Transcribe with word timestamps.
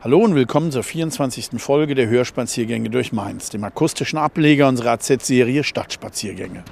Hallo 0.00 0.20
und 0.20 0.36
willkommen 0.36 0.70
zur 0.70 0.84
24. 0.84 1.60
Folge 1.60 1.96
der 1.96 2.08
Hörspaziergänge 2.08 2.88
durch 2.88 3.12
Mainz, 3.12 3.50
dem 3.50 3.64
akustischen 3.64 4.16
Ableger 4.16 4.68
unserer 4.68 4.92
AZ-Serie 4.92 5.64
Stadtspaziergänge. 5.64 6.62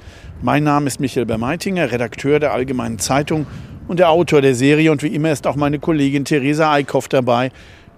Mein 0.41 0.63
Name 0.63 0.87
ist 0.87 1.01
Michael 1.01 1.25
Bermeitinger, 1.25 1.91
Redakteur 1.91 2.39
der 2.39 2.53
Allgemeinen 2.53 2.99
Zeitung 2.99 3.45
und 3.89 3.99
der 3.99 4.11
Autor 4.11 4.39
der 4.39 4.55
Serie 4.55 4.93
und 4.93 5.03
wie 5.03 5.13
immer 5.13 5.29
ist 5.29 5.45
auch 5.45 5.57
meine 5.57 5.77
Kollegin 5.77 6.23
Theresa 6.23 6.71
Eickhoff 6.71 7.09
dabei, 7.09 7.51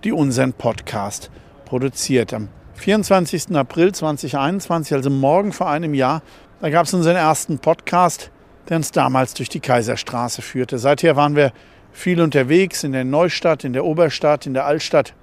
die 0.03 0.11
unseren 0.11 0.53
Podcast 0.53 1.29
produziert. 1.63 2.33
Am 2.33 2.47
24. 2.73 3.55
April 3.55 3.91
2021, 3.93 4.95
also 4.95 5.11
morgen 5.11 5.51
vor 5.51 5.69
einem 5.69 5.93
Jahr, 5.93 6.23
da 6.59 6.71
gab 6.71 6.87
es 6.87 6.93
unseren 6.95 7.17
ersten 7.17 7.59
Podcast, 7.59 8.31
der 8.67 8.77
uns 8.77 8.91
damals 8.91 9.35
durch 9.35 9.49
die 9.49 9.59
Kaiserstraße 9.59 10.41
führte. 10.41 10.79
Seither 10.79 11.15
waren 11.15 11.35
wir 11.35 11.53
viel 11.91 12.21
unterwegs 12.21 12.83
in 12.83 12.91
der 12.91 13.03
Neustadt, 13.03 13.63
in 13.63 13.73
der 13.73 13.85
Oberstadt, 13.85 14.45
in 14.45 14.53
der 14.53 14.65
Altstadt 14.65 15.13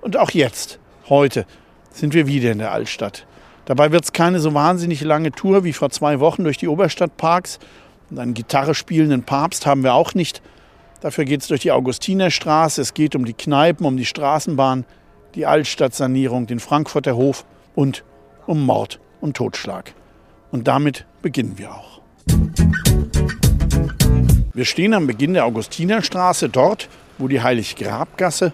und 0.00 0.16
auch 0.16 0.30
jetzt, 0.30 0.78
heute, 1.08 1.46
sind 1.90 2.14
wir 2.14 2.26
wieder 2.26 2.52
in 2.52 2.58
der 2.58 2.72
Altstadt. 2.72 3.26
Dabei 3.64 3.92
wird 3.92 4.04
es 4.04 4.12
keine 4.12 4.40
so 4.40 4.52
wahnsinnig 4.54 5.00
lange 5.02 5.30
Tour 5.30 5.64
wie 5.64 5.72
vor 5.72 5.90
zwei 5.90 6.20
Wochen 6.20 6.44
durch 6.44 6.58
die 6.58 6.68
Oberstadtparks. 6.68 7.58
Und 8.10 8.18
einen 8.18 8.34
Gitarre 8.34 8.74
spielenden 8.74 9.22
Papst 9.22 9.66
haben 9.66 9.84
wir 9.84 9.94
auch 9.94 10.14
nicht. 10.14 10.42
Dafür 11.00 11.24
geht 11.24 11.42
es 11.42 11.48
durch 11.48 11.60
die 11.60 11.72
Augustinerstraße. 11.72 12.80
Es 12.80 12.94
geht 12.94 13.14
um 13.14 13.24
die 13.24 13.34
Kneipen, 13.34 13.86
um 13.86 13.96
die 13.96 14.04
Straßenbahn, 14.04 14.84
die 15.34 15.46
Altstadtsanierung, 15.46 16.46
den 16.46 16.60
Frankfurter 16.60 17.16
Hof 17.16 17.44
und 17.74 18.04
um 18.46 18.66
Mord 18.66 19.00
und 19.20 19.36
Totschlag. 19.36 19.94
Und 20.50 20.68
damit 20.68 21.06
beginnen 21.22 21.56
wir 21.56 21.70
auch. 21.72 22.00
Wir 24.54 24.66
stehen 24.66 24.92
am 24.92 25.06
Beginn 25.06 25.32
der 25.32 25.46
Augustinerstraße, 25.46 26.50
dort, 26.50 26.90
wo 27.16 27.26
die 27.26 27.40
Heiliggrabgasse 27.40 28.52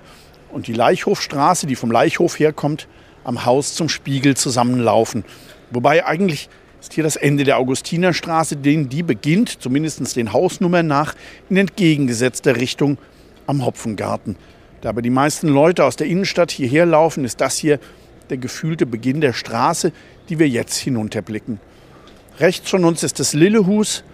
und 0.52 0.68
die 0.68 0.72
Leichhofstraße, 0.72 1.66
die 1.66 1.74
vom 1.74 1.91
Leichhof 1.91 2.38
herkommt, 2.38 2.86
am 3.24 3.44
Haus 3.44 3.74
zum 3.74 3.88
Spiegel 3.88 4.36
zusammenlaufen. 4.36 5.24
Wobei 5.72 6.06
eigentlich 6.06 6.48
ist 6.80 6.92
hier 6.92 7.02
das 7.02 7.16
Ende 7.16 7.42
der 7.42 7.58
Augustinerstraße, 7.58 8.54
denn 8.54 8.88
die 8.88 9.02
beginnt, 9.02 9.60
zumindest 9.60 10.14
den 10.14 10.32
Hausnummern 10.32 10.86
nach, 10.86 11.16
in 11.50 11.56
entgegengesetzter 11.56 12.54
Richtung 12.54 12.96
am 13.48 13.66
Hopfengarten. 13.66 14.36
Da 14.82 14.91
aber 14.91 15.02
die 15.02 15.10
meisten 15.10 15.48
Leute 15.48 15.84
aus 15.84 15.96
der 15.96 16.06
Innenstadt 16.06 16.52
hierher 16.52 16.86
laufen, 16.86 17.24
ist 17.24 17.41
das 17.41 17.56
hier 17.58 17.80
der 18.30 18.36
gefühlte 18.36 18.86
Beginn 18.86 19.20
der 19.20 19.32
Straße, 19.32 19.91
die 20.28 20.38
wir 20.38 20.48
jetzt 20.48 20.76
hinunterblicken. 20.76 21.58
Rechts 22.38 22.70
von 22.70 22.84
uns 22.84 23.02
ist 23.02 23.19
das 23.19 23.32
Lillehus, 23.32 24.04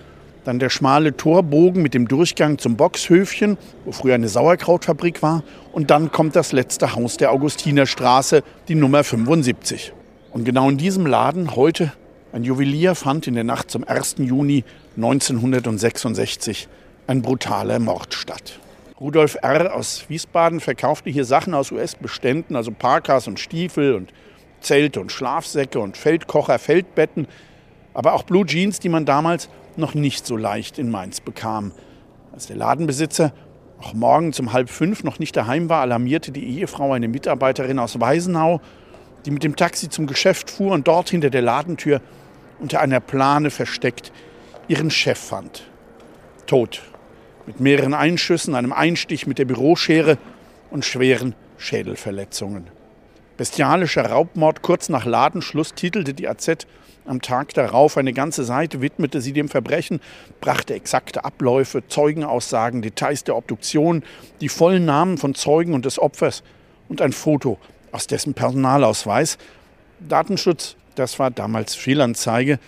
dann 0.45 0.59
der 0.59 0.71
schmale 0.71 1.17
Torbogen 1.17 1.83
mit 1.83 1.95
dem 1.95 2.07
Durchgang 2.07 2.59
zum 2.59 2.77
Boxhöfchen, 2.77 3.59
wo 3.85 3.93
früher 3.93 4.15
eine 4.15 4.29
Sauerkrautfabrik 4.29 5.23
war. 5.23 5.43
Und 5.73 5.91
dann 5.91 6.13
kommt 6.13 6.37
das 6.37 6.53
letzte 6.53 6.95
Haus 6.95 7.17
der 7.17 7.33
Augustinerstraße, 7.33 8.43
die 8.69 8.75
Nummer 8.75 9.03
75. 9.03 9.93
Und 10.33 10.45
genau 10.45 10.69
in 10.69 10.79
diesem 10.79 11.07
Laden 11.07 11.57
heute 11.57 11.93
ein 12.33 12.45
Juwelier 12.45 12.95
fand 12.95 13.27
in 13.27 13.35
der 13.35 13.45
Nacht 13.45 13.71
zum 13.71 13.85
1. 13.87 14.17
Juni 14.19 14.65
1966 14.97 16.69
ein 17.07 17.23
brutaler 17.23 17.79
Mord 17.79 18.13
statt. 18.13 18.59
Rudolf 19.01 19.37
R. 19.43 19.75
aus 19.75 20.05
Wiesbaden 20.09 20.61
verkaufte 20.61 21.11
hier 21.11 21.25
Sachen 21.25 21.55
aus 21.55 21.71
US-Beständen, 21.71 22.57
also 22.57 22.71
Parkas 22.71 23.29
und 23.29 23.39
Stiefel 23.39 23.95
und 23.95 24.13
Zelte 24.61 25.01
und 25.01 25.13
Schlafsäcke 25.13 25.79
und 25.79 25.97
Feldkocher, 25.97 26.59
Feldbetten, 26.59 27.29
aber 27.93 28.15
auch 28.15 28.23
Blue 28.25 28.47
Jeans, 28.47 28.81
die 28.81 28.89
man 28.89 29.05
damals 29.05 29.49
noch 29.79 29.95
nicht 29.95 30.27
so 30.27 30.37
leicht 30.37 30.79
in 30.79 30.91
Mainz 30.91 31.21
bekam. 31.21 31.73
Als 32.33 32.47
der 32.47 32.57
Ladenbesitzer 32.57 33.33
auch 33.81 33.95
morgens 33.95 34.41
um 34.41 34.53
halb 34.53 34.71
fünf 34.71 35.05
noch 35.05 35.19
nicht 35.19 35.37
daheim 35.37 35.69
war, 35.69 35.83
alarmierte 35.83 36.33
die 36.33 36.59
Ehefrau 36.59 36.93
eine 36.93 37.09
Mitarbeiterin 37.09 37.79
aus 37.79 38.01
Weisenau, 38.01 38.61
die 39.25 39.31
mit 39.31 39.45
dem 39.45 39.57
Taxi 39.57 39.89
zum 39.89 40.07
Geschäft 40.07 40.51
fuhr 40.51 40.73
und 40.73 40.89
dort 40.89 41.11
hinter 41.11 41.31
der 41.31 41.43
Ladentür 41.43 42.01
unter 42.61 42.81
einer 42.81 43.01
Plane 43.01 43.51
versteckt 43.51 44.13
ihren 44.69 44.91
Chef 44.91 45.19
fand. 45.19 45.65
Tot. 46.47 46.83
Mit 47.47 47.61
mehreren 47.61 47.93
Einschüssen, 47.93 48.55
einem 48.55 48.73
Einstich 48.73 49.27
mit 49.27 49.39
der 49.39 49.45
Büroschere 49.45 50.17
und 50.71 50.85
schweren 50.85 51.35
Schädelverletzungen. 51.59 52.69
Bestialischer 53.37 54.07
Raubmord 54.07 54.63
kurz 54.63 54.89
nach 54.89 55.05
Ladenschluss 55.05 55.75
titelte 55.75 56.15
die 56.15 56.29
AZ 56.29 56.67
am 57.07 57.21
Tag 57.21 57.55
darauf 57.55 57.97
eine 57.97 58.13
ganze 58.13 58.45
Seite 58.45 58.81
widmete 58.81 59.21
sie 59.21 59.33
dem 59.33 59.49
Verbrechen, 59.49 60.01
brachte 60.41 60.75
exakte 60.75 61.25
Abläufe, 61.25 61.87
Zeugenaussagen, 61.87 62.83
Details 62.83 63.25
der 63.25 63.37
Obduktion, 63.37 64.03
die 64.41 64.49
vollen 64.49 64.85
Namen 64.85 65.19
von 65.19 65.35
Zeugen 65.35 65.75
und 65.75 65.85
des 65.85 65.99
Opfers 65.99 66.43
und 66.89 67.03
ein 67.03 67.13
Foto 67.13 67.59
aus 67.93 68.07
dessen 68.07 68.35
Personalausweis. 68.35 69.39
Datenschutz, 70.01 70.77
das 70.95 71.19
war 71.19 71.31
damals 71.31 71.75
Fehlanzeige. 71.75 72.59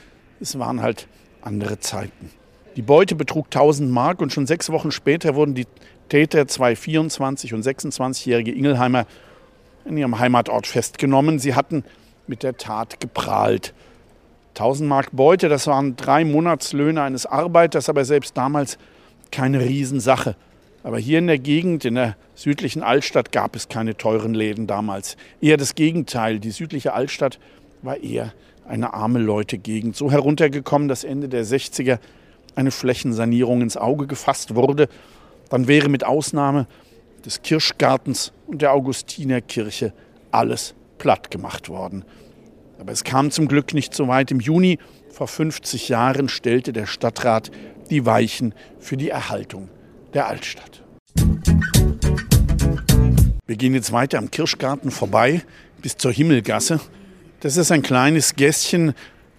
Es 0.40 0.58
waren 0.58 0.82
halt 0.82 1.08
andere 1.42 1.80
Zeiten. 1.80 2.30
Die 2.76 2.82
Beute 2.82 3.14
betrug 3.14 3.46
1000 3.46 3.90
Mark 3.90 4.20
und 4.20 4.32
schon 4.32 4.46
sechs 4.46 4.70
Wochen 4.70 4.90
später 4.90 5.34
wurden 5.34 5.54
die 5.54 5.66
Täter, 6.08 6.46
zwei 6.46 6.74
24- 6.74 7.54
und 7.54 7.64
26-jährige 7.64 8.52
Ingelheimer, 8.52 9.06
in 9.86 9.96
ihrem 9.96 10.18
Heimatort 10.18 10.66
festgenommen. 10.66 11.38
Sie 11.38 11.54
hatten 11.54 11.84
mit 12.26 12.42
der 12.42 12.56
Tat 12.56 13.00
geprahlt. 13.00 13.72
1000 14.56 14.88
Mark 14.88 15.08
Beute, 15.12 15.50
das 15.50 15.66
waren 15.66 15.96
drei 15.96 16.24
Monatslöhne 16.24 17.02
eines 17.02 17.26
Arbeiters, 17.26 17.90
aber 17.90 18.06
selbst 18.06 18.36
damals 18.36 18.78
keine 19.30 19.60
Riesensache. 19.60 20.34
Aber 20.82 20.98
hier 20.98 21.18
in 21.18 21.26
der 21.26 21.38
Gegend, 21.38 21.84
in 21.84 21.96
der 21.96 22.16
südlichen 22.34 22.82
Altstadt, 22.82 23.32
gab 23.32 23.54
es 23.54 23.68
keine 23.68 23.96
teuren 23.96 24.32
Läden 24.34 24.66
damals. 24.66 25.16
Eher 25.42 25.58
das 25.58 25.74
Gegenteil. 25.74 26.38
Die 26.38 26.52
südliche 26.52 26.94
Altstadt 26.94 27.38
war 27.82 27.98
eher 27.98 28.32
eine 28.66 28.94
arme 28.94 29.18
Leute-Gegend. 29.18 29.94
So 29.94 30.10
heruntergekommen, 30.10 30.88
dass 30.88 31.04
Ende 31.04 31.28
der 31.28 31.44
60er 31.44 31.98
eine 32.54 32.70
Flächensanierung 32.70 33.60
ins 33.60 33.76
Auge 33.76 34.06
gefasst 34.06 34.54
wurde. 34.54 34.88
Dann 35.50 35.68
wäre 35.68 35.88
mit 35.88 36.04
Ausnahme 36.04 36.66
des 37.24 37.42
Kirschgartens 37.42 38.32
und 38.46 38.62
der 38.62 38.72
Augustinerkirche 38.72 39.92
alles 40.30 40.74
platt 40.98 41.30
gemacht 41.30 41.68
worden. 41.68 42.04
Aber 42.86 42.92
es 42.92 43.02
kam 43.02 43.32
zum 43.32 43.48
Glück 43.48 43.74
nicht 43.74 43.94
so 43.94 44.06
weit. 44.06 44.30
Im 44.30 44.38
Juni 44.38 44.78
vor 45.10 45.26
50 45.26 45.88
Jahren 45.88 46.28
stellte 46.28 46.72
der 46.72 46.86
Stadtrat 46.86 47.50
die 47.90 48.06
Weichen 48.06 48.54
für 48.78 48.96
die 48.96 49.10
Erhaltung 49.10 49.68
der 50.14 50.28
Altstadt. 50.28 50.84
Wir 53.44 53.56
gehen 53.56 53.74
jetzt 53.74 53.90
weiter 53.90 54.18
am 54.18 54.30
Kirschgarten 54.30 54.92
vorbei 54.92 55.42
bis 55.82 55.96
zur 55.96 56.12
Himmelgasse. 56.12 56.78
Das 57.40 57.56
ist 57.56 57.72
ein 57.72 57.82
kleines 57.82 58.36
Gässchen, 58.36 58.94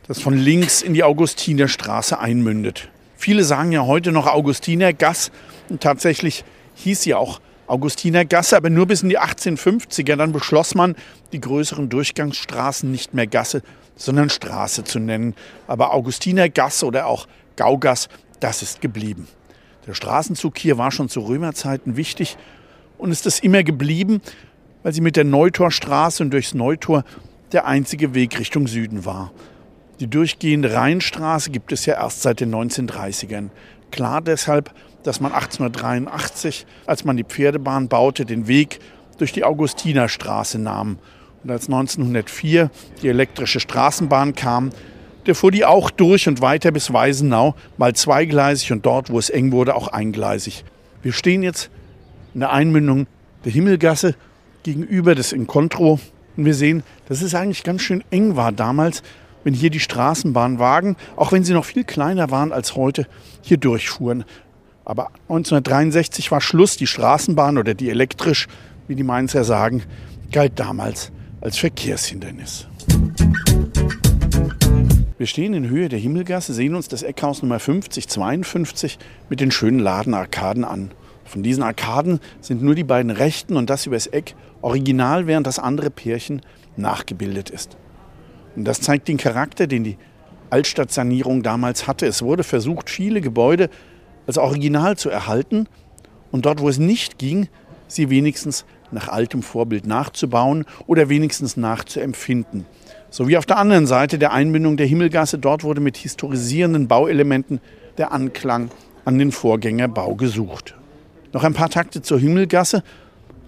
das 0.09 0.19
von 0.19 0.33
links 0.33 0.81
in 0.81 0.93
die 0.93 1.05
Augustinerstraße 1.05 2.19
einmündet. 2.19 2.89
Viele 3.15 3.45
sagen 3.45 3.71
ja 3.71 3.85
heute 3.85 4.11
noch 4.11 4.27
Augustinergass 4.27 5.31
und 5.69 5.79
tatsächlich 5.79 6.43
hieß 6.75 7.01
sie 7.01 7.13
auch 7.13 7.39
Augustinergasse, 7.67 8.55
aber 8.57 8.69
nur 8.69 8.87
bis 8.87 9.03
in 9.03 9.09
die 9.09 9.19
1850er. 9.19 10.15
Dann 10.15 10.31
beschloss 10.31 10.75
man, 10.75 10.95
die 11.31 11.41
größeren 11.41 11.89
Durchgangsstraßen 11.89 12.89
nicht 12.89 13.13
mehr 13.13 13.27
Gasse, 13.27 13.61
sondern 13.95 14.29
Straße 14.29 14.83
zu 14.83 14.99
nennen. 14.99 15.35
Aber 15.67 15.93
Augustinergasse 15.93 16.85
oder 16.85 17.07
auch 17.07 17.27
Gaugass, 17.55 18.09
das 18.39 18.61
ist 18.61 18.81
geblieben. 18.81 19.27
Der 19.85 19.93
Straßenzug 19.93 20.57
hier 20.57 20.77
war 20.77 20.91
schon 20.91 21.09
zu 21.09 21.21
Römerzeiten 21.21 21.95
wichtig 21.97 22.37
und 22.97 23.11
ist 23.11 23.25
es 23.25 23.39
immer 23.39 23.63
geblieben, 23.63 24.21
weil 24.83 24.93
sie 24.93 25.01
mit 25.01 25.15
der 25.15 25.23
Neutorstraße 25.23 26.23
und 26.23 26.31
durchs 26.31 26.53
Neutor 26.53 27.03
der 27.51 27.65
einzige 27.65 28.13
Weg 28.13 28.37
Richtung 28.39 28.67
Süden 28.67 29.05
war. 29.05 29.31
Die 29.99 30.07
durchgehende 30.07 30.73
Rheinstraße 30.73 31.49
gibt 31.49 31.71
es 31.71 31.85
ja 31.85 31.95
erst 31.95 32.21
seit 32.21 32.39
den 32.39 32.53
1930ern. 32.53 33.49
Klar 33.89 34.21
deshalb, 34.21 34.71
dass 35.07 35.21
man 35.21 35.31
1883, 35.31 36.65
als 36.85 37.05
man 37.05 37.15
die 37.15 37.23
Pferdebahn 37.23 37.87
baute, 37.87 38.25
den 38.25 38.47
Weg 38.47 38.79
durch 39.17 39.31
die 39.31 39.45
Augustinerstraße 39.45 40.59
nahm. 40.59 40.99
Und 41.43 41.51
als 41.51 41.67
1904 41.67 42.69
die 43.01 43.07
elektrische 43.07 43.61
Straßenbahn 43.61 44.35
kam, 44.35 44.71
der 45.25 45.33
fuhr 45.33 45.51
die 45.51 45.65
auch 45.65 45.91
durch 45.91 46.27
und 46.27 46.41
weiter 46.41 46.71
bis 46.71 46.91
Weisenau, 46.91 47.55
mal 47.77 47.93
zweigleisig 47.93 48.73
und 48.73 48.85
dort, 48.85 49.09
wo 49.09 49.17
es 49.17 49.29
eng 49.29 49.51
wurde, 49.51 49.75
auch 49.75 49.87
eingleisig. 49.87 50.65
Wir 51.01 51.13
stehen 51.13 51.41
jetzt 51.41 51.69
in 52.33 52.41
der 52.41 52.51
Einmündung 52.51 53.07
der 53.45 53.53
Himmelgasse 53.53 54.15
gegenüber 54.63 55.15
des 55.15 55.31
Incontro. 55.31 55.99
Und 56.35 56.45
wir 56.45 56.53
sehen, 56.53 56.83
dass 57.07 57.21
es 57.21 57.33
eigentlich 57.33 57.63
ganz 57.63 57.81
schön 57.81 58.03
eng 58.11 58.35
war 58.35 58.51
damals, 58.51 59.03
wenn 59.45 59.53
hier 59.53 59.69
die 59.69 59.79
Straßenbahnwagen, 59.79 60.97
auch 61.15 61.31
wenn 61.31 61.45
sie 61.45 61.53
noch 61.53 61.63
viel 61.63 61.85
kleiner 61.85 62.29
waren 62.29 62.51
als 62.51 62.75
heute, 62.75 63.07
hier 63.41 63.55
durchfuhren. 63.55 64.25
Aber 64.87 65.07
1963 65.23 66.31
war 66.31 66.39
Schluss. 66.39 66.77
Die 66.77 66.87
Straßenbahn 66.87 67.57
oder 67.57 67.73
die 67.73 67.89
elektrisch, 67.89 68.47
wie 68.87 68.95
die 68.95 69.03
Mainzer 69.03 69.43
sagen, 69.43 69.83
galt 70.31 70.53
damals 70.55 71.11
als 71.41 71.57
Verkehrshindernis. 71.57 72.67
Wir 75.17 75.27
stehen 75.27 75.53
in 75.53 75.67
Höhe 75.67 75.89
der 75.89 75.99
Himmelgasse, 75.99 76.53
sehen 76.53 76.73
uns 76.73 76.87
das 76.87 77.03
Eckhaus 77.03 77.41
Nummer 77.41 77.59
5052 77.59 78.97
mit 79.27 79.41
den 79.41 79.51
schönen 79.51 79.79
Ladenarkaden 79.79 80.63
an. 80.63 80.91
Von 81.25 81.43
diesen 81.43 81.63
Arkaden 81.63 82.21
sind 82.39 82.61
nur 82.61 82.73
die 82.73 82.85
beiden 82.85 83.11
rechten 83.11 83.57
und 83.57 83.69
das 83.69 83.87
übers 83.87 84.07
Eck 84.07 84.35
original, 84.61 85.27
während 85.27 85.47
das 85.47 85.59
andere 85.59 85.89
Pärchen 85.89 86.41
nachgebildet 86.77 87.49
ist. 87.49 87.75
Und 88.55 88.63
das 88.63 88.79
zeigt 88.79 89.09
den 89.09 89.17
Charakter, 89.17 89.67
den 89.67 89.83
die 89.83 89.97
Altstadtsanierung 90.49 91.43
damals 91.43 91.87
hatte. 91.87 92.05
Es 92.05 92.21
wurde 92.21 92.45
versucht, 92.45 92.89
viele 92.89 93.19
Gebäude 93.19 93.69
als 94.27 94.37
Original 94.37 94.97
zu 94.97 95.09
erhalten 95.09 95.67
und 96.31 96.45
dort, 96.45 96.59
wo 96.59 96.69
es 96.69 96.77
nicht 96.77 97.17
ging, 97.17 97.47
sie 97.87 98.09
wenigstens 98.09 98.65
nach 98.91 99.09
altem 99.09 99.41
Vorbild 99.41 99.85
nachzubauen 99.85 100.65
oder 100.85 101.09
wenigstens 101.09 101.57
nachzuempfinden. 101.57 102.65
So 103.09 103.27
wie 103.27 103.37
auf 103.37 103.45
der 103.45 103.57
anderen 103.57 103.87
Seite 103.87 104.19
der 104.19 104.33
Einbindung 104.33 104.77
der 104.77 104.85
Himmelgasse. 104.85 105.37
Dort 105.37 105.63
wurde 105.63 105.81
mit 105.81 105.97
historisierenden 105.97 106.87
Bauelementen 106.87 107.59
der 107.97 108.11
Anklang 108.11 108.69
an 109.05 109.17
den 109.17 109.31
Vorgängerbau 109.31 110.15
gesucht. 110.15 110.75
Noch 111.33 111.43
ein 111.43 111.53
paar 111.53 111.69
Takte 111.69 112.01
zur 112.01 112.19
Himmelgasse, 112.19 112.83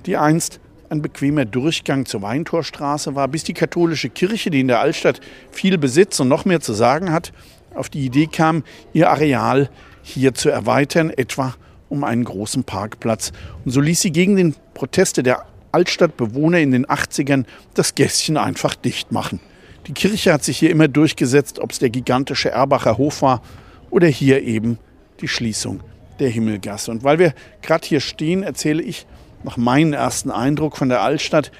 die 0.06 0.18
einst 0.18 0.60
ein 0.90 1.02
bequemer 1.02 1.46
Durchgang 1.46 2.06
zur 2.06 2.22
Weintorstraße 2.22 3.16
war, 3.16 3.28
bis 3.28 3.44
die 3.44 3.54
katholische 3.54 4.10
Kirche, 4.10 4.50
die 4.50 4.62
in 4.62 4.68
der 4.68 4.80
Altstadt 4.80 5.20
viel 5.52 5.78
Besitz 5.78 6.20
und 6.20 6.30
noch 6.30 6.46
mehr 6.46 6.62
zu 6.62 6.74
sagen 6.74 7.12
hat, 7.12 7.32
auf 7.76 7.90
die 7.90 8.06
Idee 8.06 8.28
kam, 8.28 8.64
ihr 8.94 9.10
Areal 9.10 9.70
hier 10.10 10.34
zu 10.34 10.50
erweitern, 10.50 11.10
etwa 11.10 11.56
um 11.90 12.04
einen 12.04 12.24
großen 12.24 12.64
Parkplatz. 12.64 13.32
Und 13.66 13.72
so 13.72 13.82
ließ 13.82 14.02
sie 14.02 14.12
gegen 14.12 14.36
den 14.36 14.56
Proteste 14.74 15.24
der 15.24 15.46
Altstadtbewohner 15.72 16.60
in 16.60 16.72
den 16.72 16.86
80ern 16.86 17.46
das 17.74 17.96
Gässchen 17.96 18.38
einfach 18.38 18.76
dicht 18.76 19.12
machen. 19.12 19.40
Die 19.88 19.94
Kirche 19.94 20.34
hat 20.34 20.44
sich 20.44 20.58
hier 20.58 20.70
immer 20.70 20.88
durchgesetzt, 20.88 21.60
ob 21.60 21.72
es 21.72 21.80
der 21.80 21.90
gigantische 21.90 22.50
Erbacher 22.50 22.98
Hof 22.98 23.22
war 23.22 23.42
oder 23.90 24.08
hier 24.08 24.44
eben 24.44 24.78
die 25.22 25.28
Schließung 25.28 25.82
der 26.20 26.30
Himmelgasse. 26.30 26.92
Und 26.92 27.04
weil 27.04 27.20
wir 27.20 27.34
gerade 27.62 27.88
hier 27.88 28.00
stehen, 28.00 28.44
erzähle 28.44 28.84
ich 28.84 29.06
noch 29.44 29.58
meinen 29.58 29.94
ersten 29.94 30.32
Eindruck 30.32 30.78
von 30.78 30.90
der 30.90 31.02
Altstadt, 31.02 31.52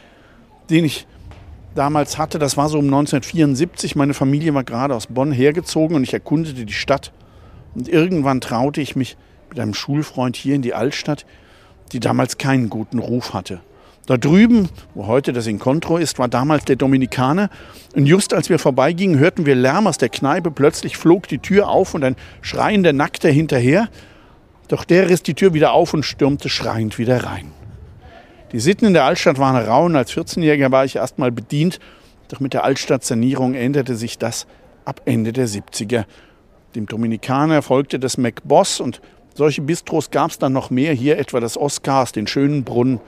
den 0.70 0.86
ich 0.86 1.08
damals 1.76 2.18
hatte. 2.18 2.40
Das 2.40 2.58
war 2.58 2.70
so 2.70 2.78
um 2.78 2.86
1974. 2.86 3.96
Meine 3.96 4.14
Familie 4.14 4.54
war 4.54 4.64
gerade 4.64 4.96
aus 4.96 5.08
Bonn 5.08 5.32
hergezogen 5.32 5.96
und 5.96 6.04
ich 6.04 6.14
erkundete 6.14 6.66
die 6.66 6.74
Stadt. 6.74 7.12
Und 7.76 7.88
irgendwann 7.88 8.42
traute 8.42 8.82
ich 8.82 8.96
mich 8.96 9.18
mit 9.50 9.60
einem 9.60 9.74
Schulfreund 9.74 10.36
hier 10.36 10.56
in 10.56 10.62
die 10.62 10.74
Altstadt, 10.74 11.26
die 11.92 12.00
damals 12.00 12.38
keinen 12.38 12.70
guten 12.70 13.00
Ruf 13.00 13.34
hatte. 13.34 13.62
Da 14.10 14.18
drüben, 14.18 14.70
wo 14.96 15.06
heute 15.06 15.34
das 15.34 15.46
Incontro 15.46 15.98
ist, 15.98 16.18
war 16.18 16.28
damals 16.28 16.66
der 16.66 16.76
Dominikaner. 16.76 17.52
Und 17.96 18.08
just 18.08 18.34
als 18.34 18.50
wir 18.50 18.58
vorbeigingen, 18.58 19.20
hörten 19.20 19.46
wir 19.46 19.54
Lärm 19.54 19.86
aus 19.86 20.00
der 20.00 20.10
Kneipe. 20.10 20.50
Plötzlich 20.50 20.98
flog 20.98 21.28
die 21.28 21.38
Tür 21.38 21.70
auf 21.70 21.94
und 21.94 22.04
ein 22.04 22.16
schreiender 22.42 22.92
Nackter 22.92 23.30
hinterher. 23.30 23.88
Doch 24.68 24.84
der 24.84 25.10
riss 25.10 25.22
die 25.22 25.36
Tür 25.36 25.54
wieder 25.54 25.74
auf 25.74 25.94
und 25.94 26.04
stürmte 26.04 26.50
schreiend 26.50 26.98
wieder 26.98 27.24
rein. 27.24 27.52
Die 28.52 28.60
Sitten 28.60 28.86
in 28.86 28.94
der 28.94 29.04
Altstadt 29.04 29.38
waren 29.38 29.56
rau 29.56 29.86
und 29.86 29.96
als 29.96 30.12
14-Jähriger 30.12 30.72
war 30.72 30.86
ich 30.86 30.96
erst 30.96 31.20
mal 31.20 31.32
bedient. 31.32 31.80
Doch 32.30 32.40
mit 32.40 32.54
der 32.54 32.64
Altstadtsanierung 32.64 33.54
änderte 33.54 33.96
sich 33.96 34.18
das 34.18 34.48
ab 34.86 35.02
Ende 35.06 35.34
der 35.34 35.48
70er. 35.48 36.06
Dem 36.76 36.86
Dominikaner 36.86 37.62
folgte 37.62 38.00
das 38.00 38.18
McBoss 38.18 38.80
und 38.80 39.02
solche 39.34 39.62
Bistros 39.62 40.12
gab 40.12 40.32
es 40.32 40.38
dann 40.38 40.54
noch 40.54 40.70
mehr. 40.70 40.94
Hier 40.94 41.18
etwa 41.18 41.40
das 41.40 41.58
Oscars, 41.58 42.12
den 42.12 42.28
Schönen 42.28 42.64
Brunnen 42.64 43.00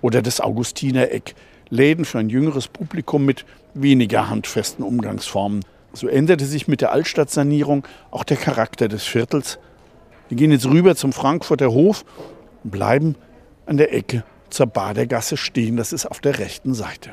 oder 0.00 0.22
das 0.22 0.40
Augustinereck. 0.40 1.34
Läden 1.68 2.04
für 2.04 2.18
ein 2.18 2.30
jüngeres 2.30 2.68
Publikum 2.68 3.24
mit 3.24 3.44
weniger 3.74 4.30
handfesten 4.30 4.84
Umgangsformen. 4.84 5.64
So 5.92 6.08
änderte 6.08 6.44
sich 6.44 6.68
mit 6.68 6.80
der 6.80 6.92
Altstadtsanierung 6.92 7.86
auch 8.10 8.24
der 8.24 8.36
Charakter 8.36 8.88
des 8.88 9.04
Viertels. 9.04 9.58
Wir 10.28 10.36
gehen 10.36 10.50
jetzt 10.50 10.66
rüber 10.66 10.96
zum 10.96 11.12
Frankfurter 11.12 11.72
Hof 11.72 12.04
und 12.62 12.70
bleiben 12.70 13.16
an 13.66 13.76
der 13.76 13.92
Ecke 13.92 14.24
zur 14.50 14.66
Badergasse 14.66 15.36
stehen. 15.36 15.76
Das 15.76 15.92
ist 15.92 16.06
auf 16.06 16.20
der 16.20 16.38
rechten 16.38 16.74
Seite. 16.74 17.12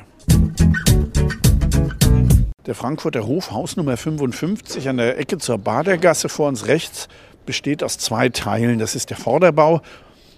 Der 2.66 2.76
Frankfurter 2.76 3.26
Hof, 3.26 3.50
Haus 3.50 3.76
Nummer 3.76 3.96
55 3.96 4.88
an 4.88 4.98
der 4.98 5.18
Ecke 5.18 5.36
zur 5.38 5.58
Badergasse 5.58 6.28
vor 6.28 6.46
uns 6.46 6.68
rechts, 6.68 7.08
besteht 7.44 7.82
aus 7.82 7.98
zwei 7.98 8.28
Teilen. 8.28 8.78
Das 8.78 8.94
ist 8.94 9.10
der 9.10 9.16
Vorderbau 9.16 9.80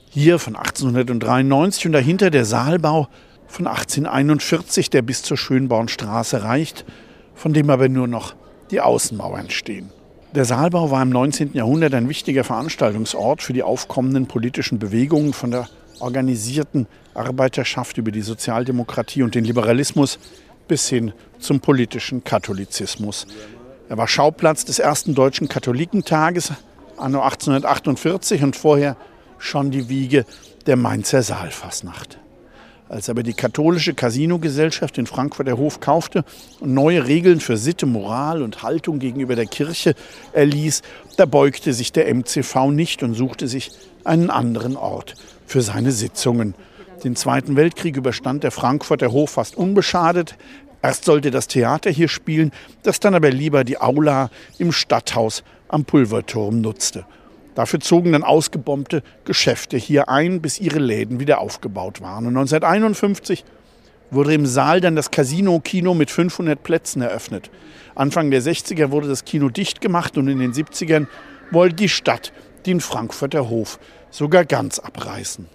hier 0.09 0.39
von 0.39 0.57
1893 0.57 1.85
und 1.85 1.93
dahinter 1.93 2.31
der 2.31 2.47
Saalbau 2.47 3.09
von 3.47 3.67
1841, 3.67 4.89
der 4.89 5.03
bis 5.03 5.23
zur 5.23 5.37
Schönbornstraße 5.37 6.43
reicht, 6.43 6.87
von 7.35 7.53
dem 7.53 7.69
aber 7.69 7.91
nur 7.91 8.07
noch 8.07 8.35
die 8.71 8.81
Außenmauern 8.81 9.51
stehen. 9.51 9.91
Der 10.35 10.47
Saalbau 10.47 10.91
war 10.91 11.03
im 11.03 11.11
19. 11.11 11.53
Jahrhundert 11.53 11.93
ein 11.93 12.09
wichtiger 12.09 12.43
Veranstaltungsort 12.43 13.43
für 13.43 13.53
die 13.53 13.63
aufkommenden 13.63 14.29
politischen 14.29 14.79
Bewegungen 14.79 15.35
von 15.35 15.51
der 15.51 15.69
organisierten 16.01 16.87
Arbeiterschaft 17.13 17.99
über 17.99 18.11
die 18.11 18.23
Sozialdemokratie 18.23 19.23
und 19.23 19.35
den 19.35 19.45
Liberalismus 19.45 20.19
bis 20.69 20.89
hin 20.89 21.13
zum 21.39 21.61
politischen 21.61 22.25
Katholizismus. 22.25 23.27
Er 23.89 23.99
war 23.99 24.09
Schauplatz 24.09 24.65
des 24.65 24.79
ersten 24.79 25.15
deutschen 25.15 25.49
Katholikentages 25.49 26.53
anno 26.97 27.21
1848 27.21 28.43
und 28.43 28.57
vorher 28.57 28.97
schon 29.39 29.71
die 29.71 29.89
Wiege 29.89 30.25
der 30.67 30.77
Mainzer 30.77 31.23
Saalfasnacht. 31.23 32.19
Als 32.89 33.09
aber 33.09 33.23
die 33.23 33.33
katholische 33.33 33.95
Casinogesellschaft 33.95 34.99
in 34.99 35.07
Frankfurt 35.07 35.47
der 35.47 35.57
Hof 35.57 35.81
kaufte 35.81 36.25
und 36.61 36.75
neue 36.75 37.07
Regeln 37.07 37.41
für 37.41 37.57
Sitte, 37.57 37.87
Moral 37.87 38.43
und 38.43 38.63
Haltung 38.63 38.99
gegenüber 38.99 39.35
der 39.35 39.47
Kirche 39.47 39.95
erließ, 40.33 40.83
da 41.17 41.25
beugte 41.25 41.73
sich 41.73 41.93
der 41.93 42.15
MCV 42.15 42.71
nicht 42.71 43.03
und 43.03 43.15
suchte 43.15 43.49
sich 43.49 43.71
einen 44.05 44.31
anderen 44.31 44.77
Ort 44.77 45.15
für 45.47 45.63
seine 45.63 45.93
Sitzungen. 45.93 46.55
Den 47.05 47.17
Zweiten 47.17 47.55
Weltkrieg 47.55 47.99
überstand 47.99 48.45
der 48.45 48.51
Frankfurter 48.51 49.13
Hof 49.13 49.33
fast 49.33 49.57
unbeschadet. 49.57 50.37
Erst 50.81 51.05
sollte 51.05 51.31
das 51.31 51.49
Theater 51.49 51.91
hier 51.91 52.09
spielen, 52.09 52.51
das 52.83 52.99
dann 52.99 53.15
aber 53.15 53.31
lieber 53.31 53.63
die 53.63 53.79
Aula 53.79 54.31
im 54.57 54.73
Stadthaus 54.73 55.45
am 55.69 55.85
Pulverturm 55.85 56.63
nutzte. 56.63 57.05
Dafür 57.55 57.81
zogen 57.81 58.13
dann 58.13 58.25
ausgebombte 58.25 59.03
Geschäfte 59.27 59.77
hier 59.77 60.09
ein, 60.09 60.41
bis 60.41 60.59
ihre 60.59 60.79
Läden 60.79 61.21
wieder 61.21 61.41
aufgebaut 61.41 62.01
waren. 62.01 62.27
Und 62.27 62.37
1951 62.37 63.45
wurde 64.11 64.33
im 64.33 64.47
Saal 64.47 64.81
dann 64.81 64.97
das 64.97 65.11
Casino-Kino 65.11 65.93
mit 65.93 66.11
500 66.11 66.63
Plätzen 66.63 67.03
eröffnet. 67.03 67.51
Anfang 67.95 68.31
der 68.31 68.41
60er 68.41 68.91
wurde 68.91 69.09
das 69.09 69.27
Kino 69.27 69.51
dicht 69.51 69.83
gemacht 69.83 70.17
und 70.17 70.29
in 70.29 70.39
den 70.39 70.53
70ern 70.53 71.07
wollte 71.51 71.77
die 71.77 71.89
Stadt 71.91 72.33
den 72.65 72.81
Frankfurter 72.81 73.51
Hof 73.51 73.79
sogar 74.11 74.47
ganz 74.47 74.79
abreißen. 74.79 75.49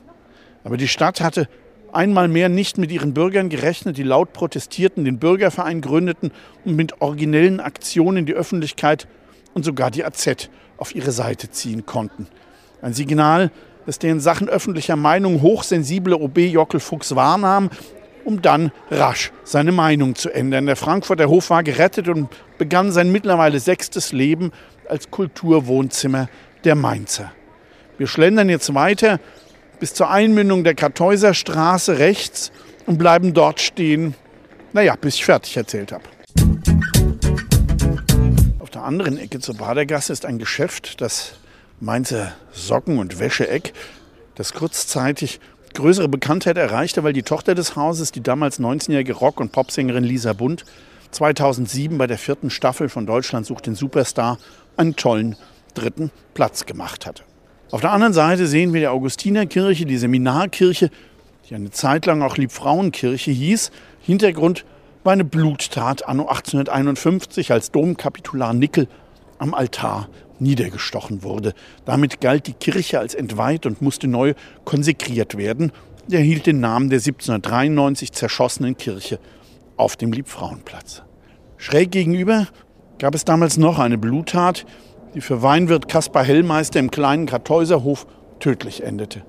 Aber 0.63 0.77
die 0.77 0.87
Stadt 0.87 1.21
hatte 1.21 1.47
einmal 1.93 2.27
mehr 2.27 2.49
nicht 2.49 2.77
mit 2.77 2.91
ihren 2.91 3.13
Bürgern 3.13 3.49
gerechnet, 3.49 3.97
die 3.97 4.03
laut 4.03 4.33
protestierten, 4.33 5.05
den 5.05 5.19
Bürgerverein 5.19 5.81
gründeten 5.81 6.31
und 6.65 6.75
mit 6.75 7.01
originellen 7.01 7.59
Aktionen 7.59 8.25
die 8.25 8.33
Öffentlichkeit 8.33 9.07
und 9.53 9.65
sogar 9.65 9.91
die 9.91 10.05
AZ 10.05 10.49
auf 10.77 10.95
ihre 10.95 11.11
Seite 11.11 11.49
ziehen 11.49 11.85
konnten. 11.85 12.27
Ein 12.81 12.93
Signal, 12.93 13.51
das 13.85 13.99
der 13.99 14.11
in 14.11 14.19
Sachen 14.19 14.49
öffentlicher 14.49 14.95
Meinung 14.95 15.41
hochsensible 15.41 16.15
OB 16.15 16.37
Jockel 16.37 16.79
Fuchs 16.79 17.15
wahrnahm, 17.15 17.69
um 18.23 18.41
dann 18.41 18.71
rasch 18.91 19.31
seine 19.43 19.71
Meinung 19.71 20.15
zu 20.15 20.29
ändern. 20.29 20.67
Der 20.67 20.75
Frankfurter 20.75 21.27
Hof 21.27 21.49
war 21.49 21.63
gerettet 21.63 22.07
und 22.07 22.29
begann 22.57 22.91
sein 22.91 23.11
mittlerweile 23.11 23.59
sechstes 23.59 24.11
Leben 24.11 24.51
als 24.87 25.09
Kulturwohnzimmer 25.09 26.29
der 26.63 26.75
Mainzer. 26.75 27.31
Wir 27.97 28.07
schlendern 28.07 28.49
jetzt 28.49 28.73
weiter 28.73 29.19
bis 29.79 29.93
zur 29.93 30.09
Einmündung 30.09 30.63
der 30.63 30.75
Kartäuser 30.75 31.33
Straße 31.33 31.99
rechts 31.99 32.51
und 32.85 32.97
bleiben 32.97 33.33
dort 33.33 33.61
stehen, 33.61 34.15
naja, 34.73 34.95
bis 34.99 35.15
ich 35.15 35.25
fertig 35.25 35.55
erzählt 35.57 35.91
habe. 35.91 36.03
Auf 38.59 38.69
der 38.69 38.83
anderen 38.83 39.17
Ecke 39.17 39.39
zur 39.39 39.55
Badergasse 39.55 40.13
ist 40.13 40.25
ein 40.25 40.37
Geschäft, 40.37 41.01
das 41.01 41.33
Mainzer 41.79 42.33
Socken- 42.51 42.99
und 42.99 43.19
Wäscheeck, 43.19 43.73
das 44.35 44.53
kurzzeitig 44.53 45.39
größere 45.73 46.09
Bekanntheit 46.09 46.57
erreichte, 46.57 47.03
weil 47.03 47.13
die 47.13 47.23
Tochter 47.23 47.55
des 47.55 47.75
Hauses, 47.75 48.11
die 48.11 48.21
damals 48.21 48.59
19-jährige 48.59 49.13
Rock- 49.13 49.39
und 49.39 49.51
Popsängerin 49.51 50.03
Lisa 50.03 50.33
Bund, 50.33 50.65
2007 51.11 51.97
bei 51.97 52.07
der 52.07 52.17
vierten 52.17 52.49
Staffel 52.49 52.89
von 52.89 53.05
Deutschland 53.05 53.45
sucht 53.45 53.65
den 53.65 53.75
Superstar 53.75 54.37
einen 54.77 54.95
tollen 54.95 55.35
dritten 55.73 56.11
Platz 56.33 56.65
gemacht 56.65 57.05
hatte. 57.05 57.23
Auf 57.71 57.81
der 57.81 57.91
anderen 57.91 58.13
Seite 58.13 58.47
sehen 58.47 58.73
wir 58.73 58.81
die 58.81 58.87
Augustinerkirche, 58.87 59.85
die 59.85 59.97
Seminarkirche, 59.97 60.89
die 61.47 61.55
eine 61.55 61.69
Zeit 61.69 62.07
lang 62.07 62.23
auch 62.23 62.35
Liebfrauenkirche 62.35 63.29
hieß. 63.29 63.71
Hintergrund 64.01 64.65
war 65.03 65.13
eine 65.13 65.23
Bluttat 65.23 66.07
anno 66.07 66.23
1851, 66.23 67.51
als 67.51 67.71
Domkapitular 67.71 68.53
Nickel 68.53 68.87
am 69.37 69.53
Altar 69.53 70.09
niedergestochen 70.39 71.21
wurde. 71.21 71.53
Damit 71.85 72.21
galt 72.21 72.47
die 72.47 72.53
Kirche 72.53 72.99
als 72.99 73.13
entweiht 73.13 73.67
und 73.67 73.83
musste 73.83 74.07
neu 74.07 74.33
konsekriert 74.65 75.37
werden. 75.37 75.71
Er 76.09 76.19
erhielt 76.19 76.47
den 76.47 76.59
Namen 76.59 76.89
der 76.89 76.97
1793 76.97 78.13
zerschossenen 78.13 78.77
Kirche 78.77 79.19
auf 79.77 79.95
dem 79.95 80.11
Liebfrauenplatz. 80.11 81.03
Schräg 81.57 81.91
gegenüber 81.91 82.47
gab 82.97 83.13
es 83.13 83.25
damals 83.25 83.57
noch 83.57 83.77
eine 83.77 83.99
Bluttat, 83.99 84.65
die 85.13 85.21
für 85.21 85.41
Weinwirt 85.41 85.87
Kaspar 85.87 86.23
Hellmeister 86.23 86.79
im 86.79 86.91
kleinen 86.91 87.25
Kartäuserhof 87.25 88.05
tödlich 88.39 88.83
endete. 88.83 89.23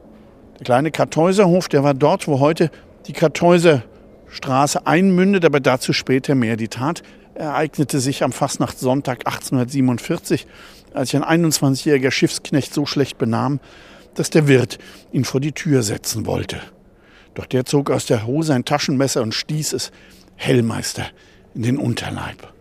Der 0.59 0.65
kleine 0.65 0.91
Kartäuserhof, 0.91 1.69
der 1.69 1.83
war 1.83 1.95
dort, 1.95 2.29
wo 2.29 2.39
heute 2.39 2.71
die 3.07 3.13
Kartäuserstraße 3.13 4.87
einmündet, 4.87 5.45
aber 5.45 5.61
dazu 5.61 5.93
später 5.93 6.35
mehr. 6.35 6.57
Die 6.57 6.69
Tat 6.69 7.03
ereignete 7.35 8.01
sich 8.01 8.23
am 8.23 8.33
Fastnachtssonntag 8.33 9.27
1847, 9.27 10.47
als 10.93 11.11
sich 11.11 11.23
ein 11.23 11.45
21-jähriger 11.45 12.11
Schiffsknecht 12.11 12.75
so 12.75 12.85
schlecht 12.85 13.17
benahm, 13.19 13.61
dass 14.15 14.31
der 14.31 14.49
Wirt 14.49 14.79
ihn 15.13 15.25
vor 15.25 15.41
die 15.41 15.53
Tür 15.53 15.83
setzen 15.83 16.27
wollte. 16.27 16.61
Doch 17.35 17.47
der 17.47 17.65
zog 17.65 17.91
aus 17.91 18.07
der 18.07 18.27
Hose 18.27 18.55
ein 18.55 18.65
Taschenmesser 18.65 19.23
und 19.23 19.35
stieß 19.35 19.73
es 19.73 19.93
Hellmeister 20.37 21.07
in 21.55 21.63
den 21.63 21.79
Unterleib. 21.79 22.53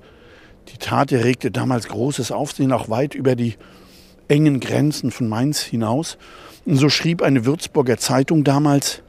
Die 0.72 0.78
Tat 0.78 1.12
erregte 1.12 1.52
damals 1.52 1.88
großes 1.88 2.32
Aufsehen, 2.32 2.72
auch 2.72 2.90
weit 2.90 3.16
über 3.16 3.36
die 3.36 3.56
engen 4.28 4.60
Grenzen 4.60 5.12
von 5.12 5.28
Mainz 5.28 5.62
hinaus. 5.62 6.18
Und 6.66 6.78
so 6.78 6.90
schrieb 6.90 7.22
eine 7.22 7.46
Würzburger 7.46 7.98
Zeitung 7.98 8.44
damals, 8.44 9.02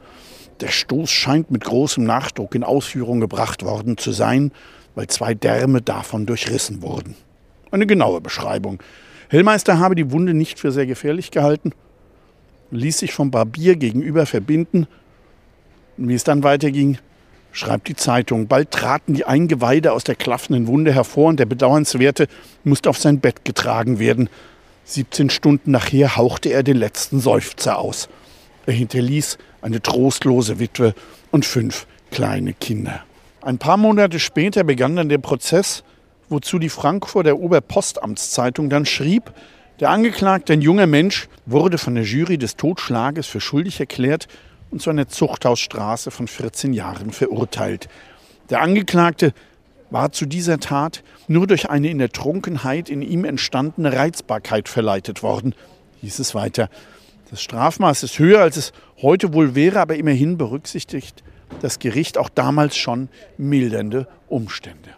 der 0.59 0.69
Stoß 0.69 1.09
scheint 1.09 1.51
mit 1.51 1.63
großem 1.63 2.03
Nachdruck 2.03 2.55
in 2.55 2.63
Ausführung 2.63 3.19
gebracht 3.19 3.63
worden 3.63 3.97
zu 3.97 4.11
sein, 4.11 4.51
weil 4.95 5.07
zwei 5.07 5.33
Därme 5.33 5.81
davon 5.81 6.25
durchrissen 6.25 6.81
wurden. 6.81 7.15
Eine 7.71 7.87
genaue 7.87 8.21
Beschreibung. 8.21 8.81
Hellmeister 9.29 9.79
habe 9.79 9.95
die 9.95 10.11
Wunde 10.11 10.33
nicht 10.33 10.59
für 10.59 10.71
sehr 10.71 10.85
gefährlich 10.85 11.31
gehalten, 11.31 11.71
ließ 12.71 12.99
sich 12.99 13.13
vom 13.13 13.31
Barbier 13.31 13.75
gegenüber 13.75 14.25
verbinden. 14.25 14.87
wie 15.97 16.15
es 16.15 16.23
dann 16.23 16.43
weiterging, 16.43 16.97
schreibt 17.51 17.87
die 17.87 17.95
Zeitung. 17.95 18.47
Bald 18.47 18.71
traten 18.71 19.13
die 19.13 19.25
Eingeweide 19.25 19.93
aus 19.93 20.03
der 20.03 20.15
klaffenden 20.15 20.67
Wunde 20.67 20.93
hervor 20.93 21.29
und 21.29 21.39
der 21.39 21.45
Bedauernswerte 21.45 22.27
musste 22.63 22.89
auf 22.89 22.97
sein 22.97 23.19
Bett 23.19 23.45
getragen 23.45 23.99
werden. 23.99 24.29
17 24.85 25.29
Stunden 25.29 25.71
nachher 25.71 26.15
hauchte 26.17 26.49
er 26.49 26.63
den 26.63 26.77
letzten 26.77 27.19
Seufzer 27.19 27.77
aus. 27.77 28.09
Er 28.65 28.73
hinterließ 28.73 29.37
eine 29.61 29.81
trostlose 29.81 30.59
Witwe 30.59 30.93
und 31.31 31.45
fünf 31.45 31.87
kleine 32.11 32.53
Kinder. 32.53 33.03
Ein 33.41 33.57
paar 33.57 33.77
Monate 33.77 34.19
später 34.19 34.63
begann 34.63 34.95
dann 34.95 35.09
der 35.09 35.17
Prozess, 35.17 35.83
wozu 36.29 36.59
die 36.59 36.69
Frankfurter 36.69 37.37
Oberpostamtszeitung 37.37 38.69
dann 38.69 38.85
schrieb, 38.85 39.31
der 39.79 39.89
Angeklagte, 39.89 40.53
ein 40.53 40.61
junger 40.61 40.85
Mensch, 40.85 41.27
wurde 41.47 41.79
von 41.79 41.95
der 41.95 42.03
Jury 42.03 42.37
des 42.37 42.55
Totschlages 42.55 43.25
für 43.25 43.41
schuldig 43.41 43.79
erklärt 43.79 44.27
und 44.71 44.81
zu 44.81 44.89
einer 44.89 45.07
Zuchthausstraße 45.07 46.11
von 46.11 46.27
14 46.27 46.73
Jahren 46.73 47.11
verurteilt. 47.11 47.89
Der 48.49 48.61
Angeklagte 48.61 49.33
war 49.89 50.11
zu 50.11 50.25
dieser 50.25 50.59
Tat 50.59 51.03
nur 51.27 51.45
durch 51.47 51.69
eine 51.69 51.89
in 51.89 51.99
der 51.99 52.09
Trunkenheit 52.09 52.89
in 52.89 53.01
ihm 53.01 53.25
entstandene 53.25 53.93
Reizbarkeit 53.93 54.69
verleitet 54.69 55.21
worden, 55.21 55.53
hieß 56.01 56.19
es 56.19 56.33
weiter. 56.33 56.69
Das 57.29 57.41
Strafmaß 57.41 58.03
ist 58.03 58.17
höher, 58.17 58.41
als 58.41 58.57
es 58.57 58.73
heute 59.01 59.33
wohl 59.33 59.55
wäre, 59.55 59.79
aber 59.79 59.95
immerhin 59.95 60.37
berücksichtigt 60.37 61.23
das 61.61 61.79
Gericht 61.79 62.17
auch 62.17 62.29
damals 62.29 62.77
schon 62.77 63.09
mildernde 63.37 64.07
Umstände. 64.27 64.89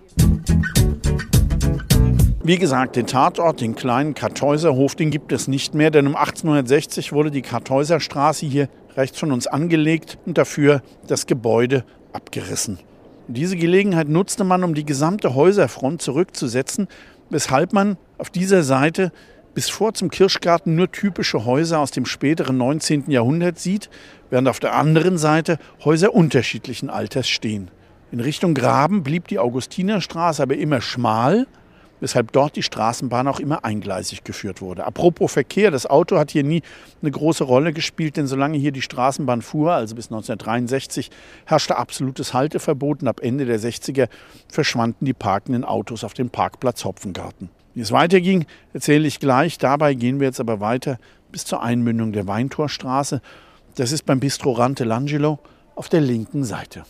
Wie 2.43 2.57
gesagt, 2.57 2.97
den 2.97 3.07
Tatort, 3.07 3.61
den 3.61 3.73
kleinen 3.73 4.13
Kartäuserhof, 4.13 4.95
den 4.95 5.11
gibt 5.11 5.31
es 5.31 5.47
nicht 5.47 5.73
mehr, 5.73 5.91
denn 5.91 6.07
um 6.07 6.15
1860 6.15 7.13
wurde 7.13 7.31
die 7.31 7.41
Kartäuserstraße 7.41 8.45
hier 8.45 8.67
rechts 8.95 9.19
von 9.19 9.31
uns 9.31 9.47
angelegt 9.47 10.17
und 10.25 10.38
dafür 10.38 10.81
das 11.07 11.25
Gebäude 11.27 11.83
abgerissen. 12.12 12.79
Diese 13.27 13.55
Gelegenheit 13.55 14.09
nutzte 14.09 14.43
man, 14.43 14.63
um 14.63 14.73
die 14.73 14.85
gesamte 14.85 15.33
Häuserfront 15.33 16.01
zurückzusetzen, 16.01 16.88
weshalb 17.29 17.73
man 17.73 17.97
auf 18.17 18.29
dieser 18.29 18.63
Seite 18.63 19.12
bis 19.53 19.69
vor 19.69 19.93
zum 19.93 20.09
Kirschgarten 20.09 20.75
nur 20.75 20.91
typische 20.91 21.45
Häuser 21.45 21.79
aus 21.79 21.91
dem 21.91 22.05
späteren 22.05 22.57
19. 22.57 23.09
Jahrhundert 23.09 23.59
sieht, 23.59 23.89
während 24.29 24.47
auf 24.47 24.59
der 24.59 24.75
anderen 24.75 25.17
Seite 25.17 25.57
Häuser 25.85 26.13
unterschiedlichen 26.13 26.89
Alters 26.89 27.29
stehen. 27.29 27.69
In 28.12 28.19
Richtung 28.19 28.53
Graben 28.53 29.03
blieb 29.03 29.27
die 29.27 29.39
Augustinerstraße 29.39 30.43
aber 30.43 30.55
immer 30.55 30.81
schmal, 30.81 31.47
weshalb 32.03 32.33
dort 32.33 32.57
die 32.57 32.63
Straßenbahn 32.63 33.29
auch 33.29 33.39
immer 33.39 33.63
eingleisig 33.63 34.25
geführt 34.25 34.62
wurde. 34.62 34.86
Apropos 34.86 35.31
Verkehr, 35.31 35.72
das 35.72 35.86
Auto 35.86 36.17
hat 36.17 36.31
hier 36.31 36.43
nie 36.43 36.62
eine 37.01 37.12
große 37.12 37.45
Rolle 37.45 37.72
gespielt, 37.72 38.17
denn 38.17 38.27
solange 38.27 38.57
hier 38.57 38.74
die 38.74 38.81
Straßenbahn 38.81 39.41
fuhr, 39.41 39.72
also 39.72 39.95
bis 39.95 40.07
1963, 40.07 41.10
herrschte 41.45 41.77
absolutes 41.77 42.33
Halteverbot 42.33 43.03
und 43.03 43.07
ab 43.07 43.22
Ende 43.24 43.45
der 43.45 43.57
60er 43.57 44.10
verschwanden 44.50 45.05
die 45.05 45.13
parkenden 45.13 45.63
Autos 45.63 46.03
auf 46.03 46.13
dem 46.13 46.29
Parkplatz 46.29 46.83
Hopfengarten. 46.83 47.50
Wie 47.74 47.79
es 47.79 47.93
weiterging, 47.93 48.48
erzähle 48.74 49.07
ich 49.07 49.22
gleich. 49.22 49.57
Dabei 49.57 49.93
gehen 49.93 50.19
wir 50.19 50.27
jetzt 50.27 50.41
aber 50.41 50.60
weiter 50.60 50.98
bis 51.31 51.45
zur 51.45 51.63
Einmündung 51.63 52.12
der 52.12 52.27
Weintorstraße. 52.27 53.22
Das 53.75 53.93
ist 53.93 54.05
beim 54.05 54.19
Bistro 54.19 54.51
Rante 54.51 54.83
Langelo 54.83 55.39
auf 55.74 55.88
der 55.88 56.01
linken 56.01 56.43
Seite. 56.43 56.83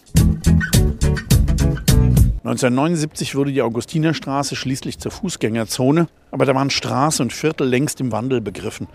1979 2.44 3.36
wurde 3.36 3.54
die 3.54 3.62
Augustinerstraße 3.62 4.58
schließlich 4.58 5.00
zur 5.00 5.12
Fußgängerzone, 5.14 6.08
aber 6.30 6.46
da 6.46 6.54
waren 6.54 6.70
Straße 6.70 7.24
und 7.24 7.32
Viertel 7.32 7.70
längst 7.70 8.02
im 8.02 8.12
Wandel 8.12 8.42
begriffen. 8.42 8.88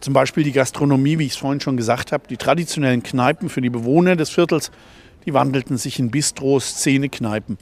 Zum 0.00 0.14
Beispiel 0.14 0.44
die 0.44 0.52
Gastronomie, 0.52 1.18
wie 1.18 1.26
ich 1.26 1.32
es 1.32 1.36
vorhin 1.36 1.60
schon 1.60 1.76
gesagt 1.76 2.10
habe, 2.10 2.26
die 2.26 2.38
traditionellen 2.38 3.02
Kneipen 3.02 3.50
für 3.50 3.60
die 3.60 3.68
Bewohner 3.68 4.16
des 4.16 4.30
Viertels, 4.30 4.70
die 5.26 5.34
wandelten 5.34 5.76
sich 5.76 5.98
in 5.98 6.10
Bistros, 6.10 6.68
Szenekneipen. 6.70 7.58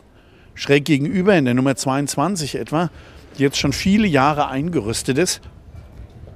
Schräg 0.55 0.85
gegenüber 0.85 1.37
in 1.37 1.47
der 1.47 1.55
Nummer 1.55 1.75
22 1.75 2.55
etwa, 2.55 2.91
die 3.37 3.43
jetzt 3.43 3.59
schon 3.59 3.73
viele 3.73 4.07
Jahre 4.07 4.47
eingerüstet 4.47 5.19
ist, 5.19 5.41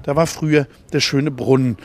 da 0.02 0.16
war 0.16 0.26
früher 0.26 0.66
der 0.92 1.00
schöne 1.00 1.30
Brunnen, 1.30 1.76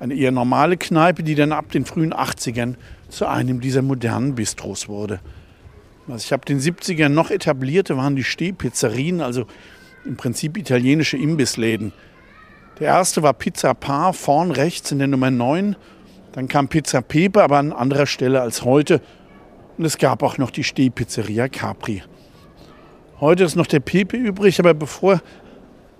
eine 0.00 0.14
eher 0.14 0.32
normale 0.32 0.78
Kneipe, 0.78 1.22
die 1.22 1.34
dann 1.34 1.52
ab 1.52 1.70
den 1.70 1.84
frühen 1.84 2.14
80ern 2.14 2.76
zu 3.10 3.26
einem 3.26 3.60
dieser 3.60 3.82
modernen 3.82 4.36
Bistros 4.36 4.88
wurde. 4.88 5.20
Was 6.06 6.24
ich 6.24 6.32
habe 6.32 6.44
den 6.44 6.58
70ern 6.58 7.10
noch 7.10 7.30
etablierte, 7.30 7.96
waren 7.96 8.16
die 8.16 8.24
Stehpizzerien, 8.24 9.20
also 9.20 9.46
im 10.04 10.16
Prinzip 10.16 10.56
italienische 10.56 11.16
Imbissläden. 11.16 11.92
Der 12.80 12.88
erste 12.88 13.22
war 13.22 13.34
Pizza 13.34 13.74
Par, 13.74 14.12
vorn 14.12 14.50
rechts 14.50 14.90
in 14.90 14.98
der 14.98 15.06
Nummer 15.06 15.30
9. 15.30 15.76
Dann 16.32 16.48
kam 16.48 16.68
Pizza 16.68 17.02
Pepe, 17.02 17.42
aber 17.42 17.58
an 17.58 17.72
anderer 17.72 18.06
Stelle 18.06 18.40
als 18.40 18.64
heute. 18.64 19.00
Und 19.78 19.84
es 19.84 19.98
gab 19.98 20.22
auch 20.22 20.38
noch 20.38 20.50
die 20.50 20.64
Stehpizzeria 20.64 21.48
Capri. 21.48 22.02
Heute 23.20 23.44
ist 23.44 23.54
noch 23.54 23.68
der 23.68 23.80
Pepe 23.80 24.16
übrig, 24.16 24.58
aber 24.58 24.74
bevor 24.74 25.20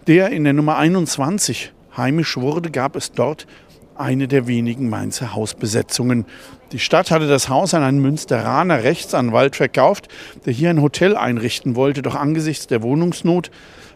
der 0.09 0.31
in 0.31 0.43
der 0.43 0.53
Nummer 0.53 0.77
21 0.79 1.73
heimisch 1.97 2.37
wurde, 2.37 2.71
gab 2.71 2.97
es 2.97 3.13
dort 3.13 3.47
eine 3.95 4.27
der 4.27 4.49
wenigen 4.49 4.89
Mainzer 4.89 5.35
Hausbesetzungen. 5.35 6.27
Die 6.73 6.79
Stadt 6.79 7.11
hatte 7.11 7.29
das 7.29 7.51
Haus 7.51 7.75
an 7.75 7.83
einen 7.83 8.01
Münsteraner 8.01 8.83
Rechtsanwalt 8.83 9.57
verkauft, 9.57 10.09
der 10.47 10.55
hier 10.55 10.71
ein 10.71 10.81
Hotel 10.81 11.17
einrichten 11.17 11.77
wollte. 11.77 12.01
Doch 12.01 12.15
angesichts 12.15 12.67
der 12.67 12.83
Wohnungsnot 12.83 13.51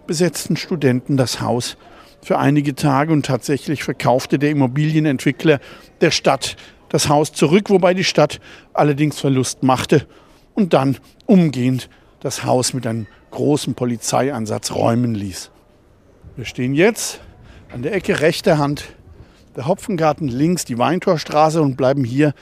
besetzten 0.06 0.58
Studenten 0.58 1.16
das 1.16 1.40
Haus 1.40 1.78
für 2.22 2.38
einige 2.38 2.74
Tage 2.74 3.14
und 3.14 3.24
tatsächlich 3.24 3.82
verkaufte 3.82 4.38
der 4.38 4.50
Immobilienentwickler 4.50 5.58
der 6.02 6.10
Stadt 6.10 6.56
das 6.90 7.08
Haus 7.08 7.32
zurück, 7.32 7.70
wobei 7.70 7.94
die 7.94 8.04
Stadt 8.04 8.40
allerdings 8.74 9.18
Verlust 9.18 9.62
machte 9.62 10.06
und 10.54 10.74
dann 10.74 10.98
umgehend 11.24 11.88
das 12.20 12.44
Haus 12.44 12.74
mit 12.74 12.86
einem 12.86 13.06
großen 13.30 13.74
Polizeieinsatz 13.74 14.72
räumen 14.72 15.14
ließ. 15.14 15.50
Wir 16.36 16.44
stehen 16.44 16.74
jetzt 16.74 17.20
an 17.72 17.82
der 17.82 17.94
Ecke 17.94 18.20
rechter 18.20 18.58
Hand 18.58 18.84
der 19.56 19.66
Hopfengarten 19.66 20.28
links 20.28 20.66
die 20.66 20.76
Weintorstraße 20.76 21.62
und 21.62 21.76
bleiben 21.76 22.04
hier 22.04 22.34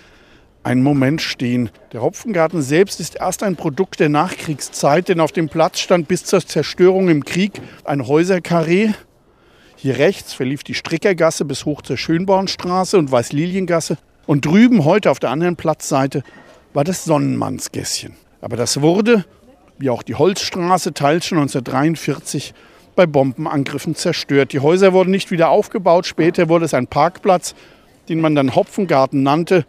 einen 0.64 0.82
Moment 0.82 1.20
stehen. 1.20 1.70
Der 1.92 2.02
Hopfengarten 2.02 2.62
selbst 2.62 2.98
ist 2.98 3.16
erst 3.16 3.42
ein 3.42 3.54
Produkt 3.54 4.00
der 4.00 4.08
Nachkriegszeit, 4.08 5.08
denn 5.08 5.20
auf 5.20 5.30
dem 5.30 5.48
Platz 5.48 5.78
stand 5.78 6.08
bis 6.08 6.24
zur 6.24 6.44
Zerstörung 6.44 7.08
im 7.08 7.24
Krieg 7.24 7.52
ein 7.84 8.06
Häuserkarree. 8.06 8.90
Hier 9.76 9.98
rechts 9.98 10.32
verlief 10.32 10.64
die 10.64 10.74
Strickergasse 10.74 11.44
bis 11.44 11.66
hoch 11.66 11.82
zur 11.82 11.98
Schönbornstraße 11.98 12.96
und 12.96 13.12
Weißliliengasse. 13.12 13.98
Und 14.26 14.46
drüben, 14.46 14.86
heute 14.86 15.10
auf 15.10 15.18
der 15.18 15.30
anderen 15.30 15.56
Platzseite, 15.56 16.22
war 16.72 16.84
das 16.84 17.04
Sonnenmannsgässchen. 17.04 18.14
Aber 18.40 18.56
das 18.56 18.80
wurde, 18.80 19.26
wie 19.78 19.90
auch 19.90 20.02
die 20.02 20.14
Holzstraße, 20.14 20.94
teils 20.94 21.26
schon 21.26 21.38
1943 21.38 22.54
bei 22.96 23.06
Bombenangriffen 23.06 23.94
zerstört. 23.94 24.52
Die 24.52 24.60
Häuser 24.60 24.94
wurden 24.94 25.10
nicht 25.10 25.30
wieder 25.30 25.50
aufgebaut. 25.50 26.06
Später 26.06 26.48
wurde 26.48 26.64
es 26.64 26.72
ein 26.72 26.86
Parkplatz, 26.86 27.54
den 28.08 28.20
man 28.20 28.34
dann 28.34 28.54
Hopfengarten 28.54 29.22
nannte. 29.22 29.66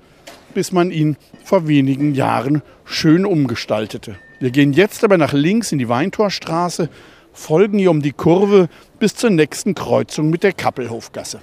Bis 0.56 0.72
man 0.72 0.90
ihn 0.90 1.18
vor 1.44 1.68
wenigen 1.68 2.16
Jahren 2.16 2.64
schön 2.86 3.26
umgestaltete. 3.26 4.16
Wir 4.40 4.50
gehen 4.50 4.74
jetzt 4.74 5.04
aber 5.04 5.18
nach 5.18 5.34
links 5.34 5.72
in 5.72 5.80
die 5.80 5.90
Weintorstraße, 5.90 6.90
folgen 7.34 7.78
hier 7.78 7.92
um 7.92 8.02
die 8.02 8.14
Kurve 8.14 8.70
bis 8.98 9.16
zur 9.16 9.30
nächsten 9.30 9.76
Kreuzung 9.76 10.30
mit 10.30 10.44
der 10.44 10.54
Kappelhofgasse. 10.54 11.42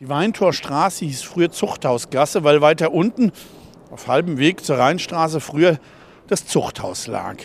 Die 0.00 0.08
Weintorstraße 0.08 1.04
hieß 1.04 1.22
früher 1.22 1.52
Zuchthausgasse, 1.52 2.42
weil 2.42 2.60
weiter 2.60 2.92
unten 2.92 3.30
auf 3.92 4.08
halbem 4.08 4.38
Weg 4.38 4.64
zur 4.64 4.78
Rheinstraße 4.78 5.40
früher 5.40 5.78
das 6.26 6.46
Zuchthaus 6.46 7.06
lag. 7.06 7.36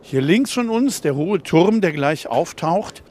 Hier 0.00 0.22
links 0.22 0.52
von 0.52 0.70
uns 0.70 1.02
der 1.02 1.16
hohe 1.16 1.42
Turm, 1.42 1.82
der 1.82 1.92
gleich 1.92 2.28
auftaucht. 2.28 3.02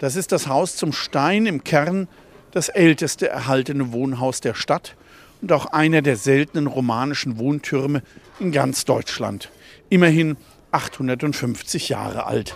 Das 0.00 0.16
ist 0.16 0.32
das 0.32 0.48
Haus 0.48 0.74
zum 0.74 0.92
Stein 0.92 1.46
im 1.46 1.62
Kern, 1.62 2.08
das 2.52 2.68
älteste 2.68 3.28
erhaltene 3.28 3.92
Wohnhaus 3.92 4.40
der 4.40 4.54
Stadt 4.54 4.94
und 5.40 5.52
auch 5.52 5.66
einer 5.66 6.02
der 6.02 6.16
seltenen 6.16 6.66
romanischen 6.66 7.38
Wohntürme 7.38 8.02
in 8.38 8.52
ganz 8.52 8.84
Deutschland. 8.84 9.50
Immerhin 9.88 10.36
850 10.70 11.88
Jahre 11.88 12.26
alt. 12.26 12.54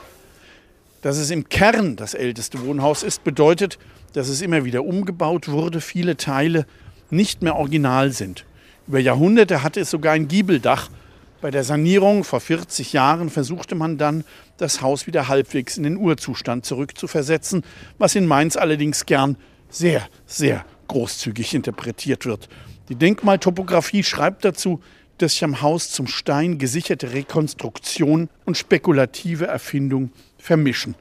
Dass 1.03 1.19
es 1.19 1.31
im 1.31 1.49
Kern 1.49 1.97
das 1.97 2.15
älteste 2.15 2.65
Wohnhaus 2.65 3.03
ist, 3.03 3.25
bedeutet, 3.25 3.79
dass 4.13 4.29
es 4.29 4.41
immer 4.41 4.65
wieder 4.65 4.85
umgebaut 4.85 5.49
wurde, 5.49 5.81
viele 5.81 6.17
Teile 6.17 6.67
nicht 7.11 7.43
mehr 7.43 7.57
original 7.57 8.13
sind. 8.13 8.45
Über 8.87 8.99
Jahrhunderte 8.99 9.63
hatte 9.63 9.81
es 9.81 9.91
sogar 9.91 10.13
ein 10.13 10.29
Giebeldach 10.29 10.89
bei 11.41 11.51
der 11.51 11.65
Sanierung 11.65 12.25
vor 12.25 12.41
40 12.41 12.93
Jahren 12.93 13.29
versuchte 13.29 13.75
man 13.75 13.99
dann, 13.99 14.25
das 14.57 14.81
Haus 14.81 15.07
wieder 15.07 15.29
halbwegs 15.29 15.77
in 15.77 15.83
den 15.83 15.99
Urzustand 15.99 16.65
zurückzuversetzen, 16.65 17.63
was 17.99 18.15
in 18.15 18.27
Mainz 18.27 18.57
allerdings 18.57 19.05
gern 19.05 19.37
sehr, 19.69 20.07
sehr 20.27 20.65
großzügig 20.89 21.55
interpretiert 21.55 22.27
wird. 22.27 22.49
Die 22.89 22.95
Denkmaltopographie 22.95 24.03
schreibt 24.03 24.45
dazu, 24.45 24.81
dass 25.19 25.33
sich 25.33 25.45
am 25.45 25.63
Haus 25.63 25.91
zum 25.91 26.07
Stein 26.07 26.59
gesicherte 26.59 27.13
Rekonstruktion 27.13 28.29
und 28.45 28.57
spekulative 28.57 29.47
Erfindung 29.47 30.11
vermischen. 30.39 30.95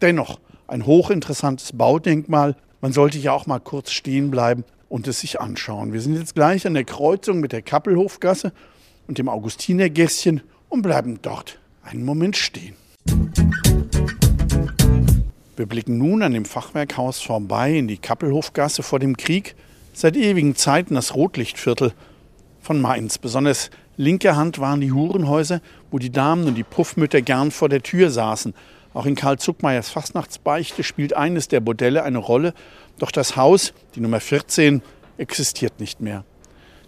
Dennoch 0.00 0.40
ein 0.66 0.84
hochinteressantes 0.84 1.72
Baudenkmal. 1.72 2.56
Man 2.80 2.92
sollte 2.92 3.18
ja 3.18 3.32
auch 3.32 3.46
mal 3.46 3.60
kurz 3.60 3.92
stehen 3.92 4.30
bleiben 4.30 4.64
und 4.88 5.06
es 5.06 5.20
sich 5.20 5.40
anschauen. 5.40 5.92
Wir 5.92 6.00
sind 6.00 6.16
jetzt 6.16 6.34
gleich 6.34 6.66
an 6.66 6.74
der 6.74 6.84
Kreuzung 6.84 7.40
mit 7.40 7.52
der 7.52 7.62
Kappelhofgasse 7.62 8.52
und 9.06 9.18
dem 9.18 9.28
Augustinergässchen 9.28 10.42
und 10.68 10.82
bleiben 10.82 11.20
dort 11.22 11.58
einen 11.82 12.04
Moment 12.04 12.36
stehen. 12.36 12.74
Wir 15.54 15.66
blicken 15.66 15.98
nun 15.98 16.22
an 16.22 16.32
dem 16.32 16.46
Fachwerkhaus 16.46 17.20
vorbei 17.20 17.76
in 17.76 17.86
die 17.86 17.98
Kappelhofgasse 17.98 18.82
vor 18.82 18.98
dem 18.98 19.18
Krieg, 19.18 19.54
seit 19.92 20.16
ewigen 20.16 20.56
Zeiten 20.56 20.94
das 20.94 21.14
Rotlichtviertel 21.14 21.92
von 22.62 22.80
Mainz. 22.80 23.18
Besonders 23.18 23.68
linker 23.98 24.34
Hand 24.34 24.60
waren 24.60 24.80
die 24.80 24.92
Hurenhäuser, 24.92 25.60
wo 25.90 25.98
die 25.98 26.10
Damen 26.10 26.46
und 26.46 26.54
die 26.54 26.62
Puffmütter 26.62 27.20
gern 27.20 27.50
vor 27.50 27.68
der 27.68 27.82
Tür 27.82 28.10
saßen. 28.10 28.54
Auch 28.94 29.04
in 29.04 29.14
Karl 29.14 29.38
Zuckmeyers 29.38 29.90
Fastnachtsbeichte 29.90 30.82
spielt 30.84 31.14
eines 31.14 31.48
der 31.48 31.60
Bordelle 31.60 32.02
eine 32.02 32.18
Rolle, 32.18 32.54
doch 32.98 33.10
das 33.10 33.36
Haus, 33.36 33.74
die 33.94 34.00
Nummer 34.00 34.20
14, 34.20 34.80
existiert 35.18 35.80
nicht 35.80 36.00
mehr. 36.00 36.24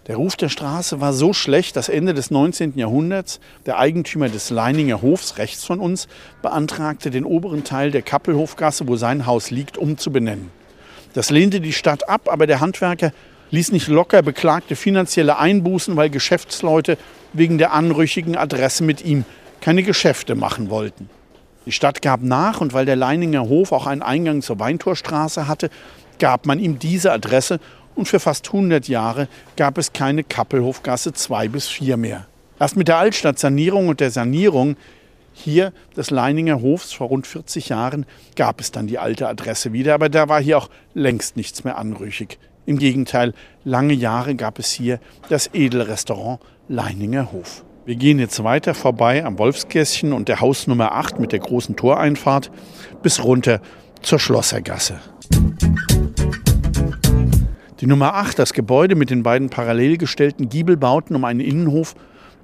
Der 0.07 0.17
Ruf 0.17 0.35
der 0.35 0.49
Straße 0.49 1.01
war 1.01 1.13
so 1.13 1.33
schlecht, 1.33 1.75
dass 1.75 1.89
Ende 1.89 2.13
des 2.13 2.29
19. 2.29 2.77
Jahrhunderts 2.77 3.39
der 3.65 3.79
Eigentümer 3.79 4.29
des 4.29 4.51
Leininger 4.51 5.01
Hofs 5.01 5.39
rechts 5.39 5.65
von 5.65 5.79
uns 5.79 6.07
beantragte, 6.43 7.09
den 7.09 7.25
oberen 7.25 7.63
Teil 7.63 7.89
der 7.89 8.03
Kappelhofgasse, 8.03 8.87
wo 8.87 8.97
sein 8.97 9.25
Haus 9.25 9.49
liegt, 9.49 9.79
umzubenennen. 9.79 10.51
Das 11.15 11.31
lehnte 11.31 11.59
die 11.59 11.73
Stadt 11.73 12.07
ab, 12.07 12.29
aber 12.31 12.45
der 12.45 12.59
Handwerker 12.59 13.13
ließ 13.49 13.71
nicht 13.71 13.87
locker, 13.87 14.21
beklagte 14.21 14.75
finanzielle 14.75 15.39
Einbußen, 15.39 15.95
weil 15.95 16.11
Geschäftsleute 16.11 16.99
wegen 17.33 17.57
der 17.57 17.73
anrüchigen 17.73 18.37
Adresse 18.37 18.83
mit 18.83 19.03
ihm 19.03 19.25
keine 19.59 19.81
Geschäfte 19.81 20.35
machen 20.35 20.69
wollten. 20.69 21.09
Die 21.65 21.71
Stadt 21.71 22.03
gab 22.03 22.21
nach 22.21 22.61
und 22.61 22.73
weil 22.73 22.85
der 22.85 22.95
Leininger 22.95 23.49
Hof 23.49 23.71
auch 23.71 23.87
einen 23.87 24.03
Eingang 24.03 24.43
zur 24.43 24.59
Weintorstraße 24.59 25.47
hatte, 25.47 25.71
gab 26.19 26.45
man 26.45 26.59
ihm 26.59 26.77
diese 26.77 27.11
Adresse 27.11 27.59
und 27.95 28.07
für 28.07 28.19
fast 28.19 28.47
100 28.47 28.87
Jahre 28.87 29.27
gab 29.57 29.77
es 29.77 29.93
keine 29.93 30.23
Kappelhofgasse 30.23 31.13
2 31.13 31.47
bis 31.47 31.67
4 31.67 31.97
mehr. 31.97 32.25
Erst 32.59 32.77
mit 32.77 32.87
der 32.87 32.97
Altstadtsanierung 32.97 33.87
und 33.87 33.99
der 33.99 34.11
Sanierung 34.11 34.77
hier 35.33 35.73
des 35.97 36.11
Leininger 36.11 36.61
Hofs 36.61 36.93
vor 36.93 37.07
rund 37.07 37.27
40 37.27 37.69
Jahren 37.69 38.05
gab 38.35 38.61
es 38.61 38.71
dann 38.71 38.87
die 38.87 38.99
alte 38.99 39.27
Adresse 39.27 39.73
wieder, 39.73 39.93
aber 39.93 40.07
da 40.07 40.29
war 40.29 40.41
hier 40.41 40.57
auch 40.57 40.69
längst 40.93 41.35
nichts 41.35 41.63
mehr 41.63 41.77
anrüchig. 41.77 42.39
Im 42.65 42.79
Gegenteil, 42.79 43.33
lange 43.63 43.93
Jahre 43.93 44.35
gab 44.35 44.57
es 44.59 44.71
hier 44.71 44.99
das 45.29 45.49
Edelrestaurant 45.53 46.39
Leininger 46.67 47.31
Hof. 47.31 47.63
Wir 47.85 47.95
gehen 47.95 48.17
jetzt 48.17 48.43
weiter 48.43 48.73
vorbei 48.73 49.23
am 49.23 49.37
Wolfsgässchen 49.37 50.13
und 50.13 50.27
der 50.29 50.39
Hausnummer 50.39 50.93
8 50.93 51.19
mit 51.19 51.31
der 51.31 51.39
großen 51.39 51.75
Toreinfahrt 51.75 52.49
bis 53.03 53.23
runter 53.23 53.61
zur 54.01 54.17
Schlossergasse. 54.17 54.99
Die 57.81 57.87
Nummer 57.87 58.13
8, 58.13 58.39
das 58.39 58.53
Gebäude 58.53 58.95
mit 58.95 59.09
den 59.09 59.21
beiden 59.21 59.49
parallel 59.49 59.97
gestellten 59.97 60.47
Giebelbauten 60.47 61.13
um 61.13 61.25
einen 61.25 61.41
Innenhof, 61.41 61.93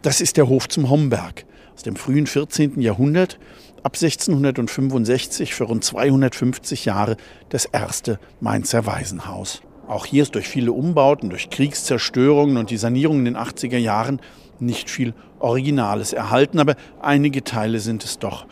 das 0.01 0.19
ist 0.19 0.35
der 0.35 0.49
Hof 0.49 0.67
zum 0.67 0.89
Homberg 0.89 1.45
aus 1.73 1.83
dem 1.83 1.95
frühen 1.95 2.27
14. 2.27 2.81
Jahrhundert, 2.81 3.39
ab 3.81 3.95
1665 3.95 5.53
für 5.53 5.63
rund 5.63 5.85
250 5.85 6.83
Jahre 6.83 7.15
das 7.47 7.63
erste 7.63 8.19
Mainzer 8.41 8.85
Waisenhaus. 8.85 9.61
Auch 9.87 10.05
hier 10.05 10.23
ist 10.23 10.35
durch 10.35 10.49
viele 10.49 10.73
Umbauten, 10.73 11.29
durch 11.29 11.49
Kriegszerstörungen 11.49 12.57
und 12.57 12.69
die 12.69 12.75
Sanierung 12.75 13.19
in 13.19 13.25
den 13.25 13.37
80er 13.37 13.77
Jahren 13.77 14.19
nicht 14.59 14.89
viel 14.89 15.13
Originales 15.39 16.11
erhalten, 16.11 16.59
aber 16.59 16.75
einige 17.01 17.45
Teile 17.45 17.79
sind 17.79 18.03
es 18.03 18.19
doch. 18.19 18.47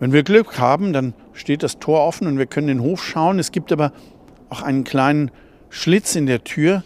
Wenn 0.00 0.12
wir 0.12 0.24
Glück 0.24 0.58
haben, 0.58 0.92
dann 0.92 1.14
steht 1.32 1.62
das 1.62 1.78
Tor 1.78 2.04
offen 2.04 2.26
und 2.26 2.38
wir 2.38 2.46
können 2.46 2.66
den 2.66 2.82
Hof 2.82 3.04
schauen. 3.04 3.38
Es 3.38 3.52
gibt 3.52 3.70
aber 3.70 3.92
auch 4.48 4.62
einen 4.62 4.82
kleinen 4.82 5.30
Schlitz 5.70 6.14
in 6.16 6.26
der 6.26 6.44
Tür, 6.44 6.82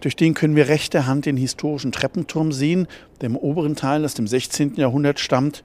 durch 0.00 0.16
den 0.16 0.34
können 0.34 0.56
wir 0.56 0.68
rechter 0.68 1.06
Hand 1.06 1.26
den 1.26 1.36
historischen 1.36 1.92
Treppenturm 1.92 2.52
sehen, 2.52 2.86
der 3.20 3.28
im 3.28 3.36
oberen 3.36 3.76
Teil 3.76 4.04
aus 4.04 4.14
dem 4.14 4.26
16. 4.26 4.76
Jahrhundert 4.76 5.20
stammt 5.20 5.62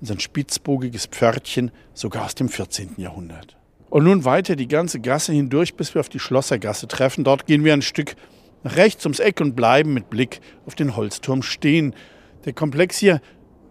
und 0.00 0.06
sein 0.06 0.20
spitzbogiges 0.20 1.06
Pförtchen 1.06 1.70
sogar 1.92 2.24
aus 2.24 2.34
dem 2.34 2.48
14. 2.48 2.94
Jahrhundert. 2.96 3.56
Und 3.90 4.04
nun 4.04 4.24
weiter 4.24 4.56
die 4.56 4.68
ganze 4.68 5.00
Gasse 5.00 5.32
hindurch, 5.32 5.74
bis 5.74 5.94
wir 5.94 6.00
auf 6.00 6.08
die 6.08 6.20
Schlossergasse 6.20 6.86
treffen. 6.88 7.24
Dort 7.24 7.46
gehen 7.46 7.64
wir 7.64 7.72
ein 7.72 7.82
Stück 7.82 8.14
nach 8.62 8.76
rechts 8.76 9.04
ums 9.04 9.18
Eck 9.18 9.40
und 9.40 9.56
bleiben 9.56 9.92
mit 9.92 10.10
Blick 10.10 10.40
auf 10.64 10.74
den 10.74 10.96
Holzturm 10.96 11.42
stehen. 11.42 11.94
Der 12.44 12.52
Komplex 12.52 12.98
hier 12.98 13.20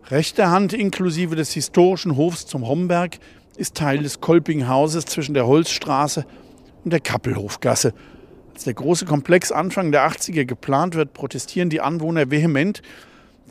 rechter 0.07 0.51
Hand 0.51 0.73
inklusive 0.73 1.35
des 1.35 1.53
historischen 1.53 2.17
Hofs 2.17 2.45
zum 2.45 2.67
Homberg 2.67 3.17
ist 3.55 3.75
Teil 3.75 3.99
des 3.99 4.19
Kolpinghauses 4.19 5.05
zwischen 5.05 5.33
der 5.33 5.47
Holzstraße 5.47 6.25
und 6.83 6.91
der 6.91 6.99
Kappelhofgasse. 6.99 7.93
Als 8.53 8.63
der 8.65 8.73
große 8.73 9.05
Komplex 9.05 9.51
Anfang 9.51 9.91
der 9.91 10.09
80er 10.09 10.45
geplant 10.45 10.95
wird, 10.95 11.13
protestieren 11.13 11.69
die 11.69 11.81
Anwohner 11.81 12.29
vehement, 12.29 12.81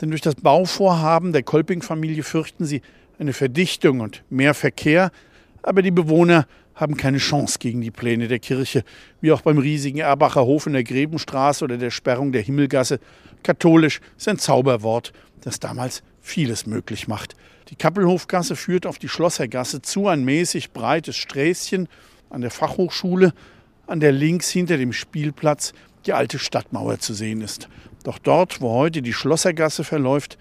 denn 0.01 0.09
durch 0.09 0.21
das 0.21 0.35
Bauvorhaben 0.35 1.33
der 1.33 1.43
Kolping-Familie 1.43 2.23
fürchten 2.23 2.65
sie 2.65 2.81
eine 3.17 3.33
Verdichtung 3.33 3.99
und 3.99 4.23
mehr 4.29 4.53
Verkehr, 4.53 5.11
aber 5.61 5.81
die 5.81 5.91
Bewohner 5.91 6.47
haben 6.75 6.95
keine 6.95 7.17
Chance 7.17 7.59
gegen 7.59 7.81
die 7.81 7.91
Pläne 7.91 8.29
der 8.29 8.39
Kirche, 8.39 8.83
wie 9.19 9.33
auch 9.33 9.41
beim 9.41 9.57
riesigen 9.57 9.99
Erbacher 9.99 10.45
Hof 10.45 10.65
in 10.65 10.73
der 10.73 10.85
Grebenstraße 10.85 11.65
oder 11.65 11.77
der 11.77 11.91
Sperrung 11.91 12.31
der 12.31 12.41
Himmelgasse. 12.41 12.99
Katholisch 13.43 13.99
ist 14.17 14.29
ein 14.29 14.39
Zauberwort, 14.39 15.11
das 15.41 15.59
damals 15.59 16.03
vieles 16.21 16.65
möglich 16.65 17.07
macht. 17.09 17.35
Die 17.69 17.75
Kappelhofgasse 17.75 18.55
führt 18.55 18.85
auf 18.85 18.97
die 18.97 19.09
Schlossergasse 19.09 19.81
zu, 19.81 20.07
ein 20.07 20.23
mäßig 20.23 20.71
breites 20.71 21.17
Sträßchen 21.17 21.89
an 22.29 22.41
der 22.41 22.51
Fachhochschule, 22.51 23.33
an 23.87 23.99
der 23.99 24.11
links 24.11 24.49
hinter 24.49 24.77
dem 24.77 24.93
Spielplatz 24.93 25.73
die 26.05 26.13
alte 26.13 26.39
Stadtmauer 26.39 26.99
zu 26.99 27.13
sehen 27.13 27.41
ist. 27.41 27.67
Doch 28.03 28.17
dort, 28.19 28.61
wo 28.61 28.71
heute 28.71 29.01
die 29.01 29.13
Schlossergasse 29.13 29.83
verläuft, 29.83 30.37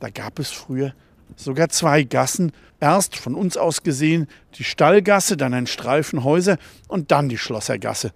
da 0.00 0.08
gab 0.08 0.38
es 0.38 0.50
früher 0.50 0.94
sogar 1.36 1.68
zwei 1.68 2.04
Gassen. 2.04 2.52
Erst 2.80 3.16
von 3.16 3.34
uns 3.34 3.56
aus 3.56 3.82
gesehen 3.82 4.26
die 4.58 4.64
Stallgasse, 4.64 5.36
dann 5.36 5.54
ein 5.54 5.66
Streifen 5.66 6.24
Häuser 6.24 6.58
und 6.88 7.10
dann 7.10 7.28
die 7.28 7.38
Schlossergasse. 7.38 8.12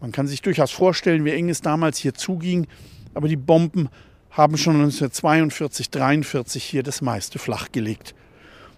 Man 0.00 0.12
kann 0.12 0.26
sich 0.26 0.42
durchaus 0.42 0.72
vorstellen, 0.72 1.24
wie 1.24 1.30
eng 1.30 1.48
es 1.48 1.60
damals 1.60 1.98
hier 1.98 2.14
zuging, 2.14 2.66
aber 3.14 3.28
die 3.28 3.36
Bomben 3.36 3.88
haben 4.30 4.56
schon 4.56 4.74
1942, 4.76 5.86
1943 5.86 6.64
hier 6.64 6.82
das 6.82 7.02
meiste 7.02 7.38
flachgelegt. 7.38 8.14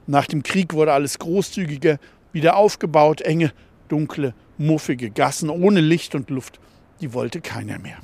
Nach 0.07 0.27
dem 0.27 0.43
Krieg 0.43 0.75
wurde 0.75 0.93
alles 0.93 1.19
großzügiger, 1.19 1.99
wieder 2.35 2.57
aufgebaut, 2.57 3.23
enge, 3.23 3.53
dunkle, 3.89 4.35
muffige 4.59 5.09
Gassen 5.11 5.49
ohne 5.49 5.81
Licht 5.81 6.15
und 6.15 6.29
Luft. 6.29 6.61
Die 7.01 7.15
wollte 7.15 7.41
keiner 7.41 7.79
mehr. 7.79 7.97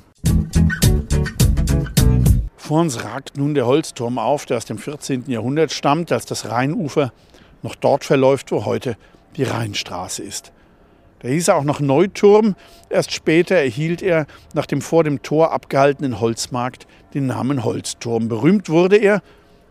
Vor 2.55 2.79
uns 2.81 3.03
ragt 3.03 3.37
nun 3.37 3.53
der 3.53 3.67
Holzturm 3.67 4.17
auf, 4.17 4.45
der 4.45 4.57
aus 4.57 4.65
dem 4.65 4.77
14. 4.77 5.25
Jahrhundert 5.27 5.71
stammt, 5.71 6.11
als 6.11 6.25
das 6.25 6.49
Rheinufer 6.49 7.11
noch 7.61 7.75
dort 7.75 8.05
verläuft, 8.05 8.51
wo 8.51 8.65
heute 8.65 8.95
die 9.35 9.43
Rheinstraße 9.43 10.23
ist. 10.23 10.51
Da 11.19 11.27
hieß 11.27 11.49
er 11.49 11.57
auch 11.57 11.63
noch 11.63 11.79
Neuturm. 11.79 12.55
Erst 12.89 13.11
später 13.11 13.55
erhielt 13.55 14.01
er 14.01 14.25
nach 14.53 14.65
dem 14.65 14.81
vor 14.81 15.03
dem 15.03 15.21
Tor 15.21 15.51
abgehaltenen 15.51 16.19
Holzmarkt 16.19 16.87
den 17.13 17.27
Namen 17.27 17.63
Holzturm. 17.63 18.27
Berühmt 18.27 18.69
wurde 18.69 18.97
er 18.97 19.21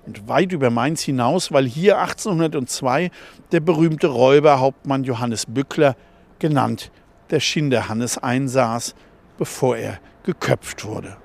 und 0.06 0.28
weit 0.28 0.52
über 0.52 0.70
Mainz 0.70 1.02
hinaus, 1.02 1.52
weil 1.52 1.66
hier 1.66 1.98
1802 1.98 3.10
der 3.52 3.60
berühmte 3.60 4.08
Räuberhauptmann 4.08 5.04
Johannes 5.04 5.46
Bückler, 5.46 5.96
genannt 6.38 6.90
der 7.30 7.40
Schinderhannes, 7.40 8.18
einsaß, 8.18 8.94
bevor 9.38 9.76
er 9.76 9.98
geköpft 10.24 10.84
wurde. 10.84 11.16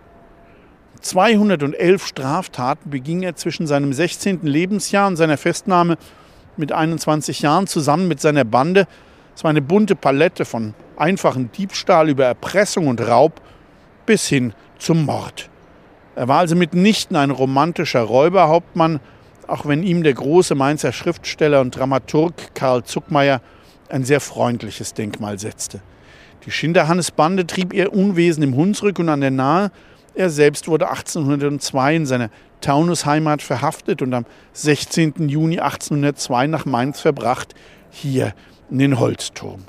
211 1.01 2.05
Straftaten 2.05 2.89
beging 2.89 3.21
er 3.23 3.35
zwischen 3.35 3.67
seinem 3.67 3.93
16. 3.93 4.41
Lebensjahr 4.43 5.07
und 5.07 5.17
seiner 5.17 5.37
Festnahme 5.37 5.97
mit 6.57 6.71
21 6.71 7.41
Jahren 7.41 7.67
zusammen 7.67 8.07
mit 8.07 8.19
seiner 8.19 8.43
Bande. 8.43 8.87
Es 9.35 9.43
war 9.43 9.51
eine 9.51 9.61
bunte 9.61 9.95
Palette 9.95 10.45
von 10.45 10.73
einfachen 10.97 11.51
Diebstahl 11.51 12.09
über 12.09 12.25
Erpressung 12.25 12.87
und 12.87 13.01
Raub 13.01 13.41
bis 14.05 14.27
hin 14.27 14.53
zum 14.79 15.05
Mord. 15.05 15.49
Er 16.15 16.27
war 16.27 16.39
also 16.39 16.55
mitnichten 16.55 17.17
ein 17.17 17.29
romantischer 17.29 18.01
Räuberhauptmann, 18.01 18.99
auch 19.47 19.65
wenn 19.65 19.83
ihm 19.83 20.01
der 20.03 20.13
große 20.13 20.55
Mainzer 20.55 20.91
Schriftsteller 20.91 21.61
und 21.61 21.75
Dramaturg 21.75 22.33
Karl 22.55 22.83
Zuckmeier 22.83 23.41
ein 23.89 24.03
sehr 24.03 24.21
freundliches 24.21 24.93
Denkmal 24.93 25.37
setzte. 25.39 25.81
Die 26.45 26.51
Schinderhannes-Bande 26.51 27.45
trieb 27.47 27.73
ihr 27.73 27.93
Unwesen 27.93 28.43
im 28.43 28.55
Hunsrück 28.55 28.99
und 28.99 29.09
an 29.09 29.21
der 29.21 29.31
Nahe. 29.31 29.71
Er 30.13 30.29
selbst 30.29 30.67
wurde 30.67 30.89
1802 30.89 31.95
in 31.95 32.05
seiner 32.05 32.29
Taunusheimat 32.61 33.41
verhaftet 33.41 34.01
und 34.01 34.13
am 34.13 34.25
16. 34.53 35.27
Juni 35.27 35.59
1802 35.59 36.47
nach 36.47 36.65
Mainz 36.65 37.01
verbracht, 37.01 37.53
hier 37.91 38.33
in 38.71 38.79
den 38.79 38.99
Holzturm. 38.99 39.63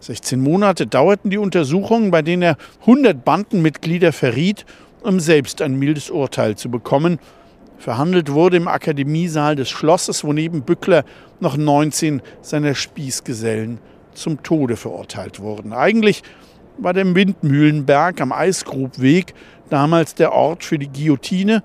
16 0.00 0.40
Monate 0.40 0.86
dauerten 0.86 1.30
die 1.30 1.38
Untersuchungen, 1.38 2.10
bei 2.10 2.22
denen 2.22 2.42
er 2.42 2.56
100 2.80 3.24
Bandenmitglieder 3.24 4.12
verriet, 4.12 4.66
um 5.02 5.20
selbst 5.20 5.62
ein 5.62 5.78
mildes 5.78 6.10
Urteil 6.10 6.56
zu 6.56 6.70
bekommen. 6.70 7.18
Verhandelt 7.78 8.32
wurde 8.32 8.56
im 8.56 8.68
Akademiesaal 8.68 9.56
des 9.56 9.68
Schlosses, 9.68 10.24
wo 10.24 10.32
neben 10.32 10.62
Bückler 10.62 11.04
noch 11.40 11.56
19 11.56 12.22
seiner 12.40 12.74
Spießgesellen 12.74 13.78
zum 14.14 14.42
Tode 14.42 14.76
verurteilt 14.76 15.40
wurden. 15.40 15.72
Eigentlich 15.72 16.22
war 16.78 16.92
der 16.92 17.14
Windmühlenberg 17.14 18.20
am 18.20 18.32
Eisgrubweg 18.32 19.34
damals 19.68 20.14
der 20.14 20.32
Ort 20.32 20.64
für 20.64 20.78
die 20.78 20.88
Guillotine, 20.88 21.62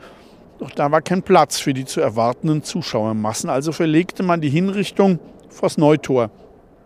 doch 0.59 0.71
da 0.71 0.91
war 0.91 1.01
kein 1.01 1.21
Platz 1.21 1.59
für 1.59 1.73
die 1.73 1.85
zu 1.85 2.01
erwartenden 2.01 2.63
Zuschauermassen, 2.63 3.49
also 3.49 3.71
verlegte 3.71 4.23
man 4.23 4.41
die 4.41 4.49
Hinrichtung 4.49 5.19
vors 5.49 5.77
Neutor. 5.77 6.31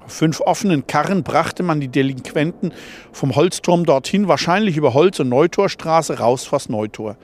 Auf 0.04 0.14
fünf 0.14 0.42
offenen 0.42 0.88
Karren 0.88 1.24
brachte 1.24 1.64
man 1.64 1.80
die 1.80 1.88
Delinquenten 1.88 2.74
vom 3.12 3.36
Holzturm 3.36 3.86
dorthin, 3.86 4.28
wahrscheinlich 4.28 4.78
über 4.78 4.94
Holz- 4.94 5.20
und 5.20 5.30
Neutorstraße 5.30 6.20
raus 6.20 6.46
vors 6.46 6.70
Neutor. 6.70 7.18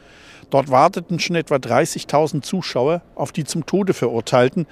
Dort 0.50 0.72
warteten 0.72 1.20
schon 1.20 1.36
etwa 1.36 1.56
30.000 1.56 2.42
Zuschauer 2.42 3.02
auf 3.16 3.32
die 3.32 3.44
zum 3.44 3.66
Tode 3.66 3.94
Verurteilten, 3.94 4.66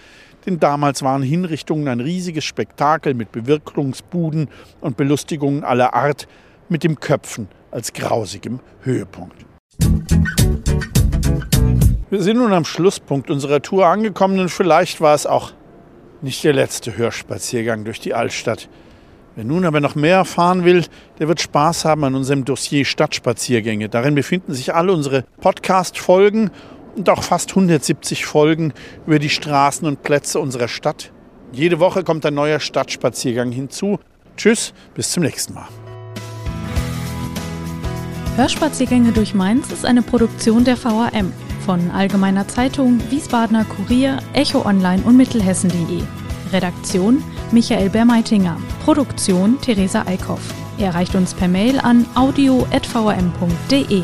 denn 0.46 0.60
damals 0.60 1.04
waren 1.04 1.22
Hinrichtungen 1.22 1.88
ein 1.88 2.00
riesiges 2.00 2.46
Spektakel 2.46 3.14
mit 3.14 3.32
Bewirkungsbuden 3.32 4.50
und 4.80 4.96
Belustigungen 4.96 5.64
aller 5.64 5.94
Art, 5.94 6.28
mit 6.70 6.84
dem 6.84 7.00
Köpfen 7.00 7.48
als 7.72 7.94
grausigem 7.94 8.60
Höhepunkt. 8.82 9.46
Wir 12.10 12.22
sind 12.22 12.38
nun 12.38 12.54
am 12.54 12.66
Schlusspunkt 12.66 13.30
unserer 13.30 13.62
Tour 13.62 13.88
angekommen 13.88 14.40
und 14.40 14.50
vielleicht 14.50 15.02
war 15.02 15.14
es 15.14 15.26
auch 15.26 15.52
nicht 16.26 16.44
der 16.44 16.54
letzte 16.54 16.98
Hörspaziergang 16.98 17.86
durch 17.86 18.00
die 18.00 18.16
Altstadt. 18.16 18.68
Wer 19.36 19.46
nun 19.46 19.64
aber 19.64 19.80
noch 19.80 19.94
mehr 19.94 20.16
erfahren 20.16 20.66
will, 20.66 20.84
der 21.20 21.28
wird 21.28 21.40
Spaß 21.40 21.86
haben 21.86 22.04
an 22.04 22.16
unserem 22.16 22.46
Dossier 22.46 22.84
Stadtspaziergänge. 22.84 23.90
Darin 23.90 24.16
befinden 24.16 24.54
sich 24.54 24.74
alle 24.74 24.92
unsere 24.92 25.24
Podcast-Folgen 25.40 26.50
und 26.96 27.10
auch 27.10 27.22
fast 27.22 27.52
170 27.52 28.26
Folgen 28.26 28.74
über 29.06 29.20
die 29.20 29.30
Straßen 29.30 29.88
und 29.88 30.02
Plätze 30.02 30.40
unserer 30.40 30.68
Stadt. 30.68 31.12
Jede 31.52 31.80
Woche 31.80 32.04
kommt 32.04 32.26
ein 32.26 32.34
neuer 32.34 32.60
Stadtspaziergang 32.60 33.52
hinzu. 33.52 34.00
Tschüss, 34.36 34.74
bis 34.96 35.12
zum 35.12 35.22
nächsten 35.22 35.54
Mal. 35.54 35.68
Hörspaziergänge 38.36 39.12
durch 39.12 39.36
Mainz 39.36 39.72
ist 39.72 39.86
eine 39.86 40.02
Produktion 40.02 40.64
der 40.64 40.84
VAM 40.84 41.32
von 41.66 41.90
Allgemeiner 41.92 42.48
Zeitung, 42.48 43.00
Wiesbadener 43.10 43.66
Kurier, 43.66 44.20
Echo 44.34 44.66
Online 44.66 45.02
und 45.04 45.18
Mittelhessen.de. 45.18 46.04
Redaktion 46.54 47.24
Michael 47.52 47.90
Bermeitinger. 47.90 48.58
Produktion 48.84 49.60
Theresa 49.60 50.04
Eickhoff. 50.06 50.54
Er 50.78 50.88
erreicht 50.88 51.16
uns 51.16 51.34
per 51.34 51.48
Mail 51.48 51.80
an 51.80 52.06
audio.vm.de. 52.16 54.04